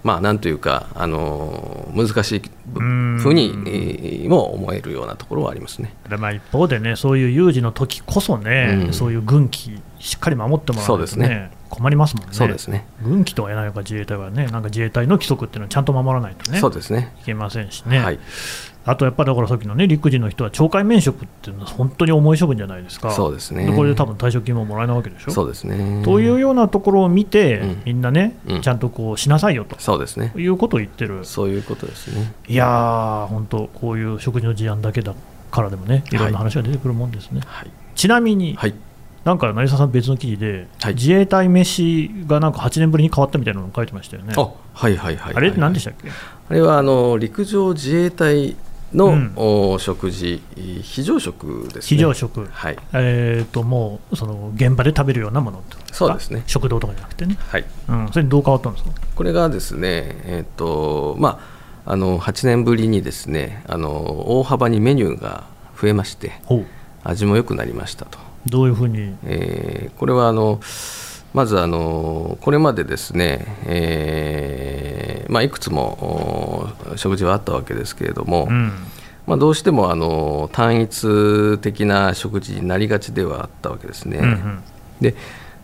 [0.03, 2.41] まあ、なんというか、あの難しい
[2.73, 5.95] ふんうにえーも思えるようなところはありますね。
[6.09, 8.93] でまあ、一方でね、そういう有事の時こそね、うん。
[8.93, 12.33] そういう軍機、しっかり守ってもらそうとね、ですね困りますもんね。
[12.33, 12.85] そうですね。
[13.01, 17.13] 軍機とは言えないのか、自衛隊はね、なんか自衛隊の規則っていうのはちゃんと守らないとね、そうですね。
[17.21, 18.19] いけませんしね、はい。
[18.85, 25.31] あとやっぱりだからさっきのね、陸自の人は懲戒免職っていうのは本当に重い処分じゃないですか、そうですねこれで多分退職金ももらえないわけでしょ？
[25.31, 26.03] そうですね。
[26.05, 30.31] というようなところを見て、うんみんなね、うんちゃんとこうしなさいよとそうですね。
[30.35, 32.31] いうことを言ってる、そういうことですね。
[32.47, 35.15] いやー、本当、こういう食事の事案だけだ
[35.49, 37.41] からでもね、いろんな話が出てくるもんですね。
[37.43, 37.71] はい。
[37.95, 38.75] ちなみに、はい。
[39.25, 40.93] なんか成沢さん、別の記事で、はい。
[40.93, 44.33] 自衛隊飯がなんか8年ぶりに変わったみたいなのを書いてましたよね。
[44.37, 45.35] あ、はいはいはいはい。
[45.35, 48.55] あれって何でしたっけ、あれはあの陸上自衛隊
[48.93, 49.33] の、うん。
[49.35, 50.43] お食事、
[50.83, 51.81] 非常食ですね。
[51.81, 56.43] 非常食、はい、えー、ともうその現場で食べるようなものそうですね。
[56.45, 58.91] 食堂とかじゃなくてね、はい、うん、それどう変わったんですか？
[59.15, 61.39] これがですね、えっ、とま
[61.85, 65.45] ああの8年ぶりにですね、あの大幅にメニューが
[65.81, 66.33] 増えまして、
[67.03, 68.34] 味も良くなりましたと。
[68.45, 70.59] どういうふうに、えーこれはあの
[71.33, 78.71] まずあのこれまでですね、えーまあ、いくつもお食事はあったわけですけれども、うん、
[79.27, 84.19] まあ、どうしてもあの単一的な食事になりがちではあったわけですね。
[84.19, 84.63] うんうん
[85.01, 85.13] で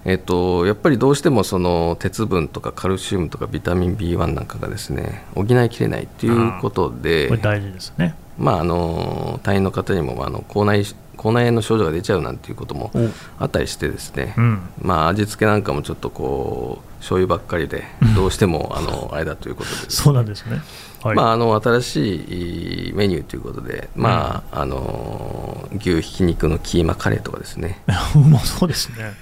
[0.04, 8.16] えっと、やっぱりどうしてもその鉄分とかカルシウムとかビタミン B1 なんかがですね補いきれないということで、これ大事ですね。
[8.38, 10.84] まあ、あの隊員の方にもまああの口内
[11.22, 14.60] 口内炎の症状が出ちゃうなんていうこともおあったりしてですね、うん。
[14.82, 17.84] まあ、味付けなんかもちょっとこう醤油ばっかりで
[18.16, 19.76] どうしてもあのあれだということで。
[19.76, 20.62] ですねそうなんですね。
[21.04, 21.16] はい。
[21.16, 27.84] まあ、あの新しいメニューということで、まああの牛ひき肉のキーマカレーとかですね、
[28.16, 29.14] う まそうですね。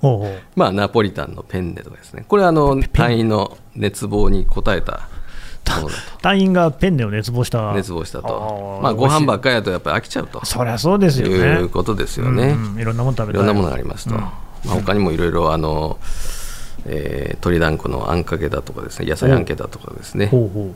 [0.00, 0.40] ほうほう。
[0.56, 5.08] まあ、ナポリタンのペンネとかですね、これはあの隊員の熱望に応えた
[6.20, 7.70] 隊員がペンネを熱望した。
[7.70, 11.34] と、熱望したあと、ーまあ、ご飯ばっかりだとやっぱり飽きちゃうとそりゃそうですよね。
[11.34, 12.48] いうことですよね。
[12.48, 15.98] うんうんいろんなもの食べたいろんなものがありますと、うんまあ、他にもいろいろあの、
[16.86, 20.30] えー鶏団子のあんかけだとかですね野菜あんけだとかですね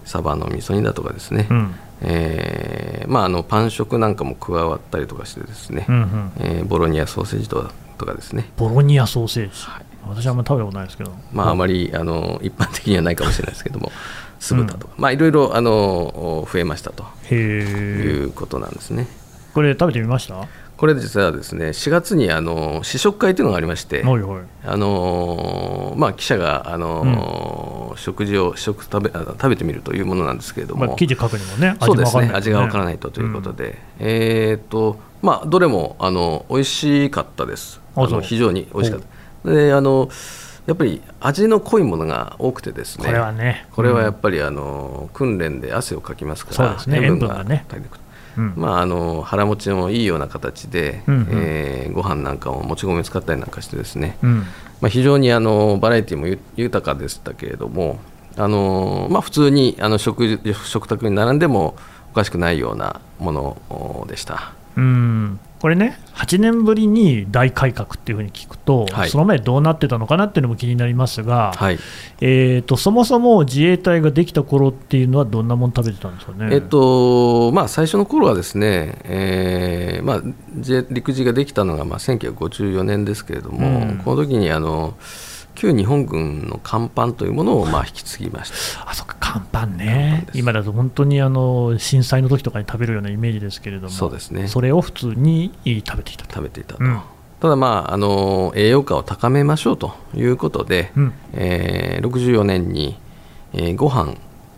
[0.05, 1.55] サバの味噌煮だとかですね、う。
[1.55, 1.75] うん。
[2.03, 6.33] えーまあ、あのパン食なんかも加わったりとかしてですね、うんうん。
[6.39, 9.51] えーボロニアソーセージとかとかですね、ボロニアソーセージ。
[9.71, 11.13] はい私はあんまり食べたことないですけど。
[11.33, 13.91] まあ、あまりあの一般的にはないかもしれないですけども
[14.39, 17.05] 酢豚とか、まあ、いろいろあの増えましたと。
[17.35, 19.07] いうことなんですね。
[19.55, 20.35] これ食べてみました？
[20.37, 24.23] はこれ実はですね4月にあの試食会というのがありまして、いはい。
[24.65, 37.81] あのーまあ、記者が、あのー食事を試食食べあ食べてみるというものなんですけれども、まあ、記事書くにもね、そうですね味がわわからないとということで、えーっとまあ、どれもあの美味しかったです。
[37.95, 39.01] あの非常に美味しかっ
[39.45, 39.51] た。
[39.51, 40.11] であの
[40.67, 43.07] やっぱり味の濃いものが多くてですね。
[43.07, 43.67] これはね。
[43.73, 47.01] これはやっぱりあの訓練で汗をかきますからね。
[47.03, 47.65] 塩分がね。
[48.37, 48.53] うん。
[48.57, 51.29] まあ、あの腹持ちもいいような形で、うんうん。
[51.33, 54.39] えーご飯なんかももち米使ったりなんかしてですね、うん。
[54.81, 58.01] まあ、非常にあのバラエティもゆ豊かでしたけれども、
[58.37, 61.77] あのまあ、普通にあの食事食卓に並んでも
[62.11, 64.53] おかしくないようなものでした。
[64.77, 69.11] うんこれね、8年ぶりに大改革っていうふうに聞くと、はい。
[69.11, 71.79] その前どうなってたのかなっていうのも気になりますが、はい。
[72.21, 76.55] えー、とそもそも自衛隊ができた頃っていうのは、どんなもの食べてたんですかね？
[76.55, 80.23] えっとまあ、最初の頃はですね、えーまあ、
[80.91, 83.99] 陸自ができたのがまあ1954年ですけれども、うん。
[84.05, 84.95] この時にあの
[85.57, 88.89] 旧日本軍の甲板というものをまあ引き継ぎました。
[88.91, 94.47] あそっか、甲板甲ね今だと本当にあの震災の時とかに食べるようなイメージですけれども、そうですね。
[94.47, 96.35] それを普通に食べていたと。
[96.35, 97.01] 食べていたと、うん。
[97.41, 101.13] ただ、まあ、あの栄養価を高めましょうということで、うん。
[101.33, 102.99] えー64年に、
[103.53, 104.15] えーご飯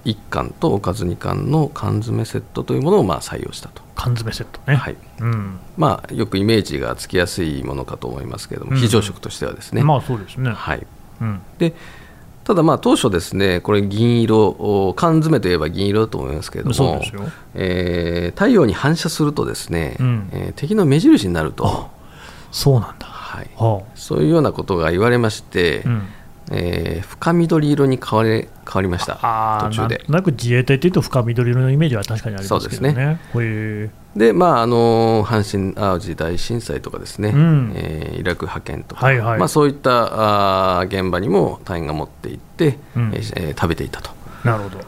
[0.08, 4.76] 1貫とおかず2貫の缶詰セットというものをまあ採用したと、缶詰セットね。
[4.76, 4.96] はい。
[5.20, 5.58] うん。
[5.76, 8.78] まあ、よくイメージがつきやすいものかと思いますけれども、うん。
[8.78, 9.82] 非常食としてはですね。
[9.82, 10.50] まあそうですね。
[10.50, 10.86] はい、
[11.20, 11.40] うん。
[11.58, 11.74] で
[12.44, 17.22] ただ、まあ当初ですね、これ、銀色、お缶詰といえば銀色だと思いますけれども、そうですよ。
[17.54, 20.28] えー太陽に反射するとですね、うん。
[20.32, 21.90] えー敵の目印になると、
[22.50, 23.06] そうなんだ。
[23.06, 26.08] はい、はそういうようなことが言われまして、あうん
[26.50, 29.14] えー深緑色に変われ変わりました、
[29.62, 29.96] 途中で。
[29.98, 30.06] なん。
[30.06, 33.18] となく自衛隊というと深緑色のイメージは確かにありますけどね。
[33.32, 37.72] そうへえで、まああの阪神・淡路大震災とかですね、うん。
[37.74, 39.38] えーイラク派遣とか、はいはい。
[39.38, 43.12] まあ、そういったあー現場にも隊員が持って行って、うん。
[43.14, 44.10] えーえー食べていたと。
[44.44, 44.78] なるほど。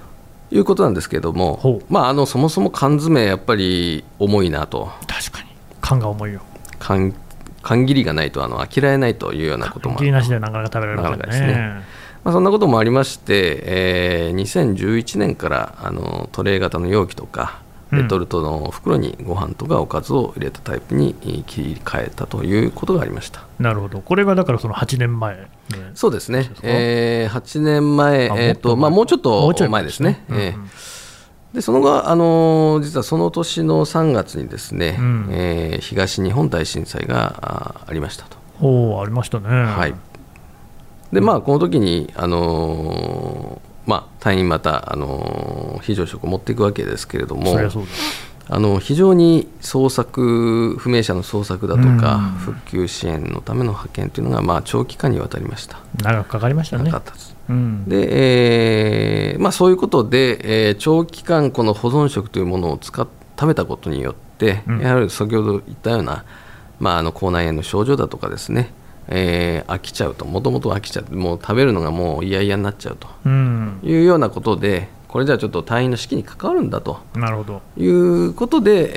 [0.52, 5.48] いうことなんですけれどもほ、まあ、あのそもそも缶詰、やっぱり重いなと、確かに。
[5.80, 6.40] 缶が重いよ。
[6.80, 7.14] 缶
[7.62, 11.82] 缶切りがないとあの飽きられないというようなこともあ切りなしではなかなか食べられませんなかなかですね。
[12.22, 23.42] まあ、そんなこともありまして、えー2011年からあのトレー型の容器とか、うんレトルトの袋にご飯とかおかずを入れたタイプにえー切り替えたということがありました。
[23.58, 24.00] なるほど。
[24.00, 25.48] これがだからその8年前、ね。
[25.94, 30.24] そうですねえー8年前、あえーとまあ、もうちょっもうちょいと前ですね。
[30.28, 30.89] うんうんえー
[31.52, 38.36] でその後、あのー実はその年の3月にですね、うんえー東日本大震災があありましたと。
[38.60, 39.48] おお、ありましたね。
[39.48, 39.94] はい、
[41.12, 48.29] でまあこの時にあのーまあ隊員またあのー非常食を持っていくわけですけれどもそりゃそうです。
[48.52, 52.22] あの非常に捜索不明者の捜索だとか、うん。
[52.32, 55.78] 復旧支援のための派遣というのがまあ長期間にわたりました。
[56.02, 56.84] 長くかかりましたね。
[56.84, 56.96] なか。
[56.98, 57.36] ったです。
[57.48, 57.84] うん。
[57.88, 63.06] で、えーまあ、そういうことで、えー長期間この保存食というものを使っ
[63.38, 64.80] 食べたことによって、うん。
[64.80, 66.24] やはり先ほど言ったような、
[66.80, 68.72] まあ、あの口内炎の症状だとかですね、
[69.06, 70.24] えー飽きちゃうと。
[70.24, 73.06] もともと飽きちゃってもう食べるのがもう嫌々になっちゃうと。
[73.24, 73.78] うん。
[73.84, 77.00] いうようなことでこれじゃあちょっと隊員の士気に関わるんだと。
[77.16, 77.62] なるほど。
[77.76, 78.92] いうことで、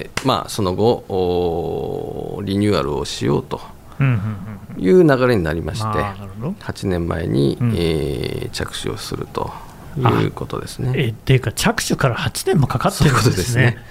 [0.00, 3.60] えーまあ、その後おリニューアルをしようと
[4.00, 6.50] うんうんうんいう流れになりまして、まあなるほど。
[6.60, 7.74] 8年前に、うん。
[7.76, 9.52] えー着手をすると
[9.98, 10.92] いうことですね。
[10.96, 13.62] えっていうか着手から8年もかかってるんですね。
[13.62, 13.84] ね。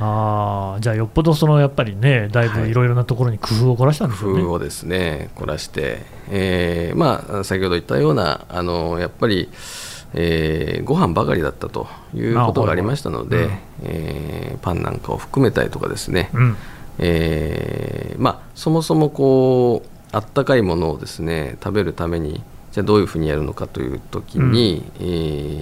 [0.00, 4.42] ああじゃあよっぽどそのやっぱりねだいぶいろいろなところに工夫を凝らしたんですよね。
[4.42, 9.50] 工夫をですね凝らして、えーまあ、先ほど言ったようなあのやっぱり、
[10.14, 13.60] えーご飯ばかりだったということがありましたので、あはいはい。
[13.84, 16.56] えーパンなんかを含めたりとかですね、うん。
[16.98, 22.42] えーまあ、そもそもこうあったかいものをですね食べるために
[22.72, 25.02] じゃあどういうふうにやるのかという時に、え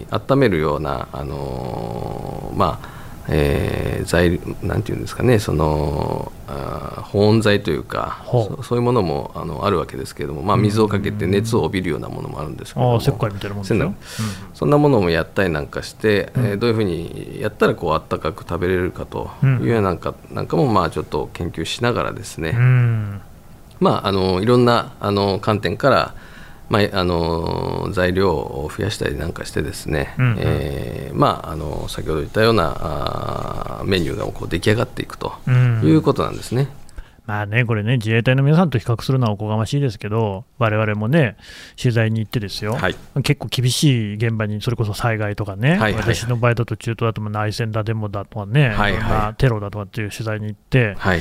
[0.08, 2.95] ー温めるような、あのーまあ
[3.28, 12.94] えー材なんていうんですかねそのあー保温材というかそそういうものもあのあるわけですけれども、まあ、水をかけて熱を帯びるようなものもあるんですけれども。
[12.94, 13.96] ああ石灰みたいなもうなん
[14.54, 23.20] そんなものもやったりなんかして、えーどういうふうにやったらこうあったかく食べれるかというようななんか,、なんかもまあちょっと研究しながらですね、うんうん。
[23.80, 26.14] まあ、あのいろんなあの観点から、
[26.68, 30.36] まあ、あの材料を増やしたりなんかしてですね、うんうん。
[30.40, 35.82] えーまあ、あの先ほど言ったようなあーメニューがこう出来上がっていくとうん。
[35.84, 36.68] いうことなんですね。
[37.26, 41.36] まあね、これね、自衛隊の皆さんと比較するのはおこがましいですけど、我々もね、
[41.80, 42.94] 取材に行ってですよ、はい。
[43.24, 45.94] 結構厳しい現場に、それこそ災害とかね、はいはい。
[45.94, 49.34] 私の場合だと中東だとも内戦だ、デモだとかね、はいはい。
[49.38, 51.20] テロだとかっていう取材に行って、はい、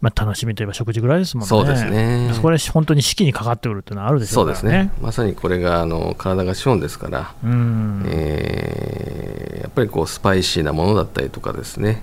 [0.00, 1.48] まあ、楽しみといえば食事ぐらいですもんね。
[1.48, 4.70] そうですねそこで本当に士気にかかってくるっていうのはあるでしょそううからね。
[4.70, 4.92] ですね。
[5.02, 12.02] まさにこれがあの体が資本ですから、うんえーやっぱりこうスパイシーなものだったりとかですね、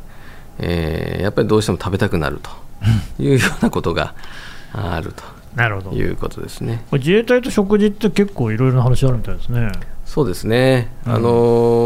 [0.59, 2.49] えーやっぱりどうしても食べたくなると
[3.21, 4.13] いうようなことが
[4.71, 5.13] ある
[5.55, 5.89] なるほど。
[5.91, 6.83] ということですね。
[6.91, 9.71] 自衛隊と食事って結構いろいろな話あるみたいですね。
[10.05, 10.91] そうですね。
[11.07, 11.29] うんあの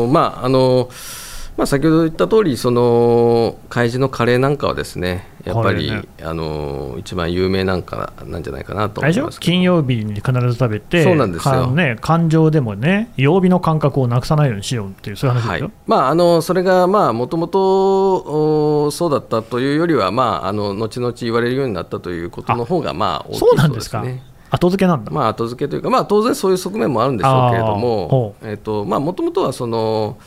[0.07, 1.28] ーまああのー
[1.59, 9.01] まあ、先ほど言った通り、その海事のカレーなんかはですね、やっぱり、ねあのー一番有名なんかなんじゃないかなと
[9.41, 15.71] 金曜日に必ず食べて、そうなんですよかね、感情でもね、曜日の感覚をなくさないようにしようっていう、そういう話はいですよ。
[15.85, 24.23] まあ、あのそれがもともとそうだったというよりは、まあ、あの後々言われるようになったということの方がまあ大きいそうなんですか、ね。
[24.49, 25.11] 後付けなんだ。
[25.11, 30.17] まあ、後付けというか、まあ、当然そういう側面もあるんでしょうけれども、えっとまあ、もともとはその、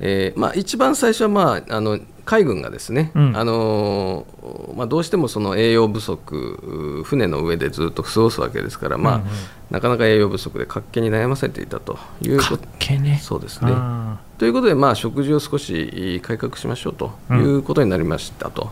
[0.00, 4.26] えーまあ、一番最初は、まあ、あの海軍がですね、うんあの
[4.74, 9.28] まあ、どうしてもその栄養不足、船の上でずっと過ごすわけですから、まあうんうん
[9.70, 13.18] なかなか栄養不足で活気に悩ませていたということけね。
[13.20, 13.72] そうですね。
[13.74, 18.62] あということで、まあ、食事を少し改革しましょうということになりましたと。
[18.64, 18.68] で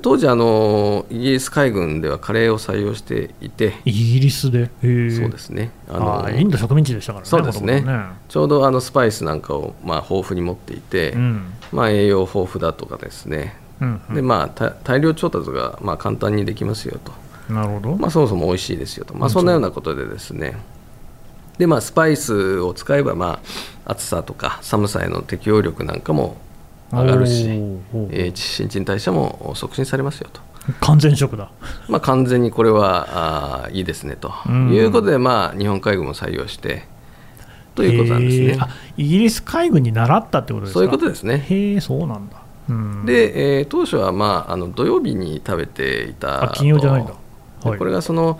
[0.00, 4.66] 当時あの、イギリス海軍ではカレーを採用していて、ーイギリスで？
[4.66, 5.70] そうですね。
[5.88, 7.28] ああのーインド植民地でしたからね。
[7.28, 7.80] そうですね。
[7.80, 11.52] 元々ちょうどあのスパイスなんかをまあ豊富に持っていて、うん。
[11.72, 14.14] まあ、栄養豊富だとかですね、うんうん。
[14.14, 17.96] でまあ、た大量調達がまあ簡単にできますよと、なるほど。
[17.96, 20.56] まあ、そもそも美味しいですよと、まあ、うんそんなようなことでですね、
[21.58, 23.40] でまあ、スパイスを使えば、ま
[23.84, 26.36] あ、暑さとか寒さへの適応力なんかも
[27.02, 30.40] 上がるし、えー新陳代謝も促進されますよと。
[30.80, 31.50] 完全食だ。
[31.88, 36.84] まあ、完全にこれはあーいいですねとうんいうことで、まあ、日本海軍も採用して
[37.74, 38.66] ということなんですね。
[38.96, 40.74] イギリス海軍に習ったってことですか？
[40.74, 41.38] そういうことですね。
[41.38, 42.36] へえ、そうなんだ。
[42.68, 47.12] うん、で、えー当初は、まあ、あの土曜日に食べていたあ金曜じゃないんだ
[47.60, 48.38] とはいでこれがその、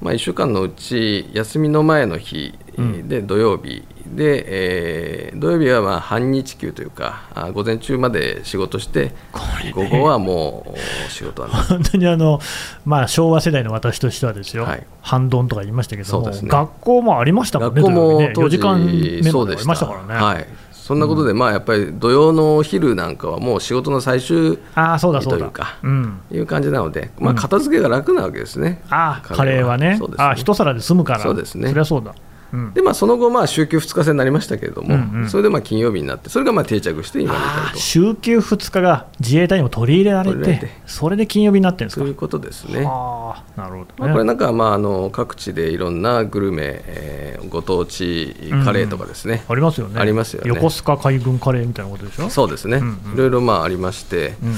[0.00, 3.08] まあ、1週間のうち休みの前の日うん。
[3.08, 3.82] で土曜日。
[4.06, 9.72] で、えー土曜日はまあ半日休というかあ午前中まで仕事してね。
[9.74, 12.40] 午後はもう仕事は本当にあの、
[12.84, 14.86] まあ、昭和世代の私としてはですよ、はい。
[15.00, 16.40] 半ドンとか言いましたけどね。
[16.42, 20.22] 学校もありましたもんね、学校もね4当時時間目そうでしまでありましたたからね。
[20.22, 20.46] はい、
[20.90, 25.38] そんなことで、まあ、やっぱり土曜のお昼なんかはもう仕事の最終ああ、そうだそうだ。
[25.38, 28.82] というかうん、いう感じなので、まあ、うん片付けが楽なわけですね。
[28.90, 30.06] ああ、カカレーはね、ね。
[30.16, 31.68] ああ一皿で済むから、そうですね。
[31.68, 32.12] そりゃそうだ。
[32.52, 35.28] うん、でまあ、その後、まあ、週休2日制になりましたけれども、うんうん。
[35.30, 42.00] それでまあ金曜日になって、それがまあ定着して今にあ至るあ週休2日が自衛隊にも取り入れられて、それで金曜日になってるんですか？
[42.00, 42.84] とそういうことですね。
[42.86, 43.86] ああ、なるほど、ね。
[43.98, 49.98] まあ、これなんかはまああの各地でいろんなグルメ、えーご当地カレーとかですね、ありますよね。
[49.98, 50.48] ありますよね。
[50.48, 52.30] 横須賀海軍カレーみたいなことでしょ？
[52.30, 53.14] そうですね、うんうん。
[53.14, 54.54] いろいろまあありまして、うん、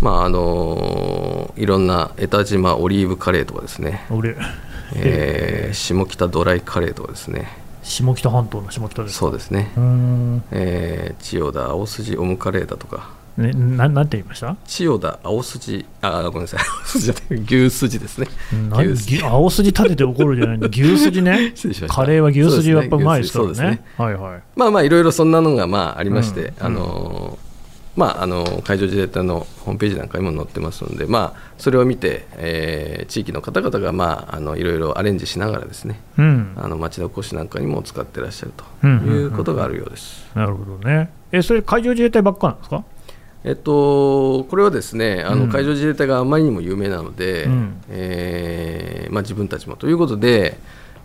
[0.00, 4.36] まああのいろんな江田島オリーブカレーとかですね、俺、
[4.96, 7.48] えー下北ドライカレーとかですね、
[7.82, 9.18] 下北半島の下北ですか？
[9.20, 9.70] そうですね、
[10.50, 13.10] えー千代田青筋オムカレーだとか。
[13.34, 14.56] ね、ななんて言いました？
[14.66, 16.60] 千代田青筋あごめんなさい。
[16.60, 17.40] 青筋じゃない。
[17.44, 18.28] 牛筋ですね。
[19.24, 20.68] 青筋立てて怒るじゃないの？
[20.68, 21.54] 牛筋ね。
[21.88, 23.54] カレーは牛筋やっぱうまいですからね。
[23.54, 23.82] そうですね。
[23.96, 24.42] はいはい。
[24.54, 26.66] まあまあいろいろそんなのがまあありまして、うん。
[26.66, 27.21] あのー
[27.94, 36.52] まああのー海上自衛隊のホームページなんかにも載ってますので、まあ、それを見て、えー地域の方々がまああのいろいろアレンジしながらですねうん。
[36.56, 39.14] あの町のこしなんかにも使ってらっしゃるとうんうんうん。
[39.20, 40.26] いうことがあるようです。
[40.34, 41.10] なるほどね。
[41.32, 42.84] えそれ海上自衛隊ばっかなんですか？
[43.44, 45.50] えっと、これはですねあのうん。
[45.50, 47.82] 海上自衛隊があまりにも有名なので、うん。
[47.90, 50.56] えーまあ、自分たちもということで、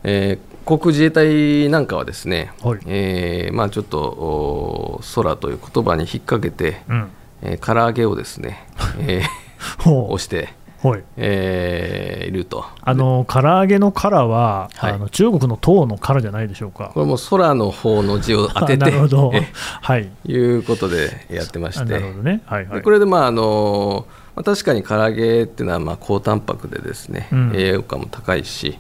[0.04, 2.80] えー航空自衛隊なんかはですね、はい。
[2.88, 7.10] えーまあ、ちょっとお空という言葉に引っ掛けて、うん。
[7.42, 8.68] えー唐揚げをですね、
[9.00, 10.50] えーほ押して、
[10.84, 11.04] うはい。
[11.16, 12.66] えーいると。
[12.82, 14.92] あの唐揚げの殻は、はい。
[14.92, 16.92] あの中国の唐の殻じゃないでしょうか。
[16.94, 19.32] これも空の方の字を 当てあなてるほど。
[19.34, 19.48] え
[19.82, 20.10] はい。
[20.26, 21.82] いうことでやってまして。
[21.84, 22.42] あなるほどね。
[22.46, 22.76] はいはい。
[22.76, 24.06] でこれでまああの
[24.36, 27.52] まあ確かに唐揚げっていうのはまあ高タンパクでですね、うん。
[27.56, 28.78] 栄養価も高いし、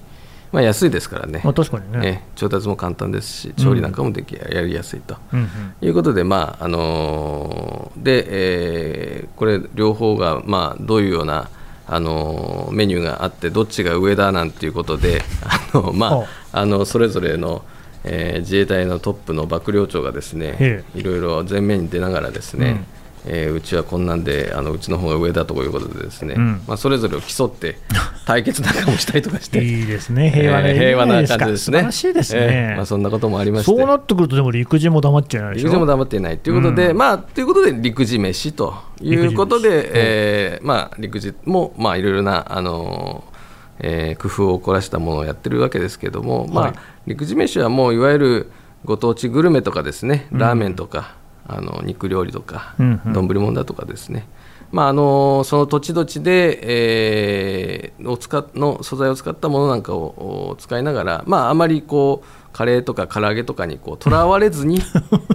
[0.52, 1.42] まあ、安いですからね。
[1.44, 5.18] まあ、確かにね、え調達も簡単ですし調理なんかもでき、やりやすいと。
[5.34, 5.40] うん。
[5.40, 5.48] うん
[5.82, 11.50] いうことで、まああのーでえーこれ、両方が、まあ、どういうような、
[11.88, 15.22] あのーメニューがあって、どっちが上だなんていうことで、
[15.74, 17.64] あのまはあ、あのそれぞれの、
[18.04, 20.84] えー自衛隊のトップの幕僚長がですねえ。
[20.96, 22.84] いろいろ前面に出ながらですね、
[23.30, 26.62] えーうちはこんなんであのうちの方が上だということでですね、うん。
[26.68, 27.78] まあ、それぞれを競って
[28.26, 29.64] 対決なんかもしたりとかして。
[29.64, 30.30] いいですね。
[30.32, 31.80] 平和な、えー平和な感じですね。
[31.80, 33.66] 素晴らしいですね、えーまあ、そんなこともありまして。
[33.66, 36.38] そうなってくるとでも陸自も黙っちゃいない陸上も黙っていない。
[36.38, 43.38] ということで、まあということで陸自飯ということで、えーまあ陸自もまあいろいろなあのー
[43.80, 46.72] えー工夫を凝らしたものをやってるわけですけども、まはい。
[46.76, 48.52] あ陸自飯はもういわゆる
[48.86, 51.16] ご当地グルメとかですね、ラーメンとか、
[51.48, 53.14] あの肉料理とかうんうん。
[53.14, 54.28] 丼、物だとかですね。
[54.72, 64.80] まああのその土地土地で、えーを使っの素材を使ったものなんかをお使いながら、まあ、あまりこうカレーとか唐揚げとかにとら われずに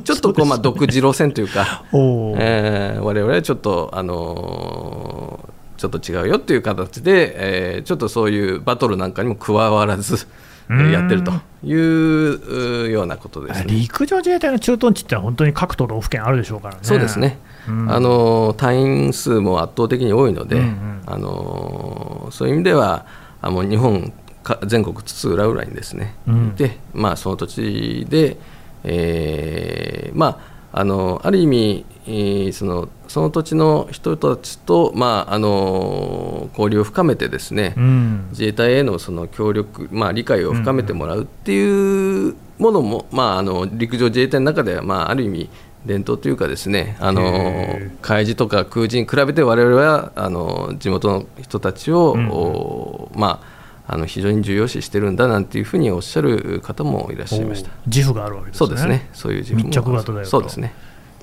[0.04, 1.84] ちょっとこう、まあ、独自路線というか、
[2.38, 11.32] えー我々はちょっと、あのーちょっと違うよっていう形で、えーちょっとそういうバトルなんかにも加わらず、えーやってると
[11.64, 13.66] いううようなことですね。
[13.68, 16.80] 陸上自衛隊の駐屯地って本当に各都道府県あるでしょうからね。
[16.82, 17.38] そうですね、
[17.68, 23.06] うんあの隊員数も圧倒的に多いので、うんうんあのそういう意味では
[23.40, 28.36] あもう日本か全国津々浦々にですね、うんいて、まあ、その土地で、
[28.84, 30.38] えーまあ、
[30.72, 38.28] あのある意味、えーそのその土地の人たちと、まあ、あの交流を深めてですね、うん。
[38.30, 45.50] 自衛隊へのその協力、まあ、理解を深めてもらうっていうものも、まあ、あの陸上自衛隊の中では、まあ、ある意味
[45.84, 53.46] 伝統というかですねあのへ海自とか空自に比べて我々はあの地元の人たちを、うんおまあ、
[53.92, 57.70] あの非常に重要視してるんだなんていうふうにおっしゃる方もいらっしゃいました。
[57.70, 58.58] お自負があるわけですね。
[58.58, 59.10] そうですね。
[59.12, 60.30] そういう自分も密着型だよと。
[60.30, 60.74] そうですね。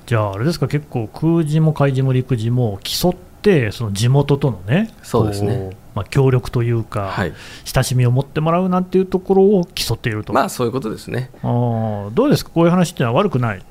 [0.05, 5.77] じゃあ、あれですか、結構、空自も海自も陸自も競って、その地元とのね、そうですね。
[5.93, 7.33] まあ、協力というか、はい。
[7.65, 11.29] 親しみを持ってもらうなんていうところを競っていると、まあそういうことですね。
[11.43, 13.63] あーどうですか、こういう話っていうのは悪くない？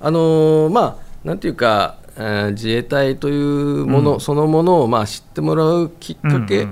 [0.00, 4.20] あのーまあ、なんていうか、えー自衛隊というもの、うん。
[4.20, 6.66] そのものを、まあ、知ってもらうきっかけ、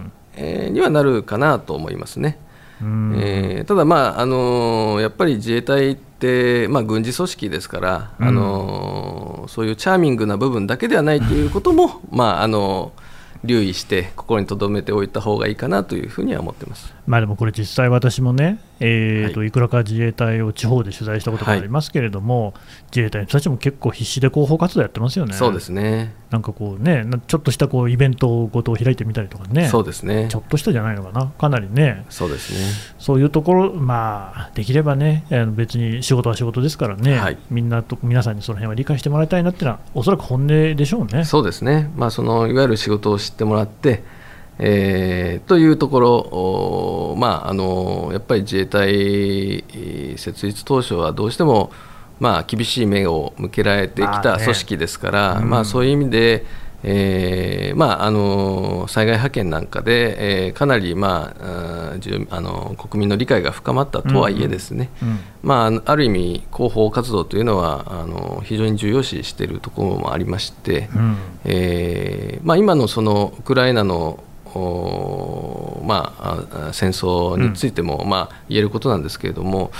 [0.72, 2.38] にはなるかなと思いますね。
[2.80, 13.07] うんえーただ、まああのーやっぱり自衛隊って、まあ、軍事組織ですから、うんあのーそういうチャーミングな部分だけではないということも、まああのー
[13.44, 16.94] 留意して心に留めておいた方がいいかなというふうには思ってます。
[17.06, 22.54] まあ、でもこれ、実際私もね、えーと、はいいくらか自衛隊を地方で取材したことがありますけれども、
[22.94, 25.32] 自衛隊の人たちも結構必死で広報活動やってますよね。
[25.34, 26.14] そうですね。
[26.30, 30.40] なんかこうね、なちょっとしたこうイベントごとを開いてみたりとかね、そうですねちょ。
[30.40, 32.58] っとしたじゃないのかな、かなりね、そうですね。
[32.98, 35.24] そういうところ、まあ、できればね、
[35.56, 41.24] 別に仕事は仕事ですからね、はいみんなと皆さんにその辺は理解してもらいたいなっていうのは、おそらく本音でしょうね。
[41.24, 44.02] そうですね、まあ、そのいわゆる仕事を知ってもらって、
[44.58, 51.70] えーというところ、おまあ、あのやっぱり自衛隊えー設立当初はどうしても、
[52.20, 54.22] まあ、厳しい目を向けられてきまあね。
[54.22, 55.50] た組織ですから、うん。
[55.50, 56.44] まあ、そういう意味で、
[56.84, 61.94] えーまあ、あの災害派遣なんかで、えーかなり、まあ
[62.30, 65.18] あの国民の理解が深まったとはいえですね、うん。
[65.42, 71.16] まあある意味、広報活動というのはあの非常に重要視しているところもありまして、うん。
[71.44, 74.22] えーまあ、今のそのウクライナの、
[74.54, 79.72] おまあ、あ戦争についても、まあ、言えることなんですけれども、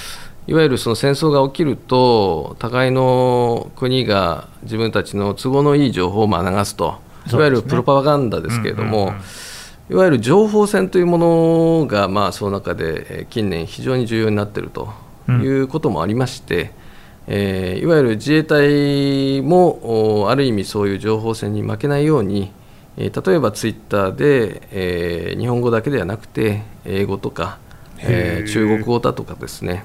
[0.49, 7.07] いわゆるその戦争が起きると互いの国が自分たちの都合のいい情報をまあ流すと。
[7.31, 9.13] いわゆるプロパガンダですけれども、
[9.91, 14.89] いわゆる情報戦というものが、まあ、その中で近年、非常に重要になっていると
[15.29, 16.71] いうこともありまして、うん、
[17.29, 22.51] えー、いわゆる自衛隊もある意味、そういう情報戦に負けないように、
[22.97, 27.59] えー、例えばツイッターで、えー、日本語だけではなくて、英語とか、
[27.99, 29.85] えー、中国語だとかですね、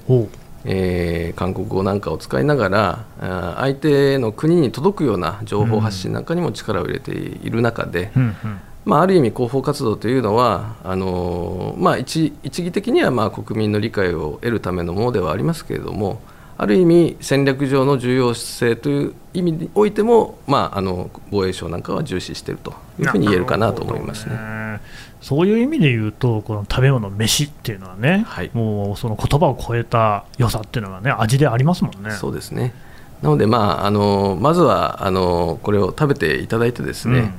[0.66, 8.62] えー、韓国語なんかを使いながら相手の国に届くような情報発信なんかにも力を入れている中で、うんうん。
[8.86, 16.22] まあ、ある意味広報活動というのはあの、まあ一、一義的にはまあ国民の理解を得るためのものではありますけれども
[16.64, 24.80] ある意味戦略上の重要性という意味においても、まあ、あの防衛省なんかは重視しているというふうに言えるかなと思いますね。
[25.22, 32.12] そういう意味で言うと、この食べ物、飯っていうのはね、はい、もうその言葉を超えた良さっていうのがね、味でありますもんね。
[32.12, 32.74] そうですね。
[33.22, 37.34] なので、まあ、あのまずはあのこれを食べていただいてですね、うん。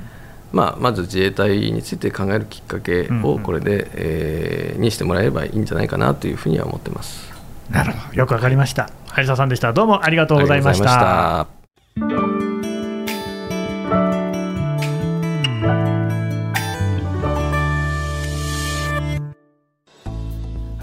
[0.52, 3.80] まあ、まず自衛隊について考えるきっかけをこれで、うん。
[3.80, 7.32] うん、えー、にしてもらえればいいんじゃないかなというふうには思ってます。
[7.70, 8.14] なるほど。
[8.14, 9.72] よくわかりました有沢さんでした。
[9.72, 11.46] どうもありがとうございました。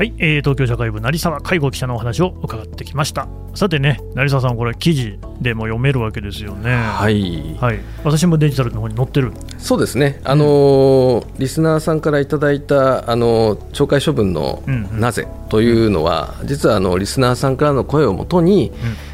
[0.01, 3.27] はい、えー、東京社会部成沢介護記者のお話を伺ってきました。
[3.53, 6.73] さてね成沢さんこれ記事でも読めるわけですよね。
[6.73, 9.31] はい、はい、私もデジタルの方に載ってる。
[9.59, 10.19] そうですね。
[10.23, 18.71] あのーうん、リスナーさんからいただいたあの懲戒処分のなぜというのは、うんうん、実はあのリスナーさんからの声をもとに、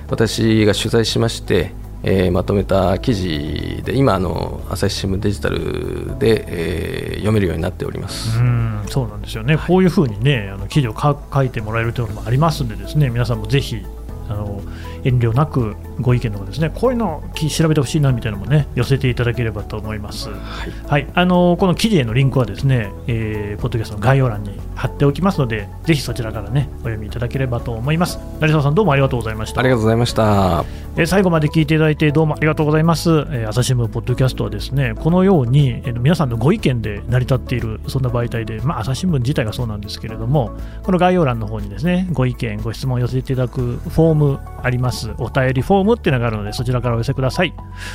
[0.09, 1.73] 私が取材しまして
[2.03, 8.39] えー、まとめた記事で今あの朝日新聞デジタルで、えー、読めるようになっております。
[8.39, 13.83] うんそうなんですよね、はい、こういうふうにねあの記事を書いてもらえるというのもありますんでですね皆さんもぜひ
[14.29, 14.61] あの
[15.03, 20.29] 遠慮なくご意見とかですねこういうの調べてほしいなみたいなのもね寄せていただければと思います。
[20.29, 28.19] はい、はい、あのこの記事へのリンクはですね、えー、ポッドキャストの概要欄に貼っておきますのでぜひそちらからねお読みいただければと思います。
[28.39, 29.61] 成沢さんどうもありがとうございました。
[29.61, 30.63] ありがとうございました。
[30.95, 33.09] えー、最後まで聞いていただいてどうもありがとうございます。
[33.09, 40.51] えー、朝日新聞ポッドキャストはですねこのように、えー、皆さんのご意見で成り立っているそんな媒体でまあ朝日新聞自体がそうなんですけれども
[40.83, 45.11] この概要欄の方にですねご意見ご質問を寄せていただくフォームあります。
[45.17, 47.53] お便りフォームっていうのがあるので、そちらからお寄せください。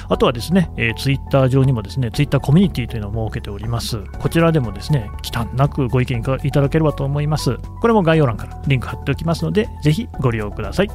[0.09, 4.03] あとはですね、えー、ツイッター上にもですね、ツイッターコミュニティというのを設けております。
[4.19, 7.57] こちらでもですね、忌憚なくご意見いただければと思います。
[7.81, 10.91] これも概要欄からリンク貼っておきますので、ぜひご利用ください。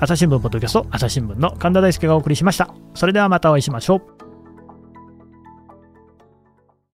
[0.00, 2.70] 朝日新聞ポッドキャスト、朝日新聞の神田大輔がお送りしました。
[2.94, 4.27] それではまたお会いしましょう。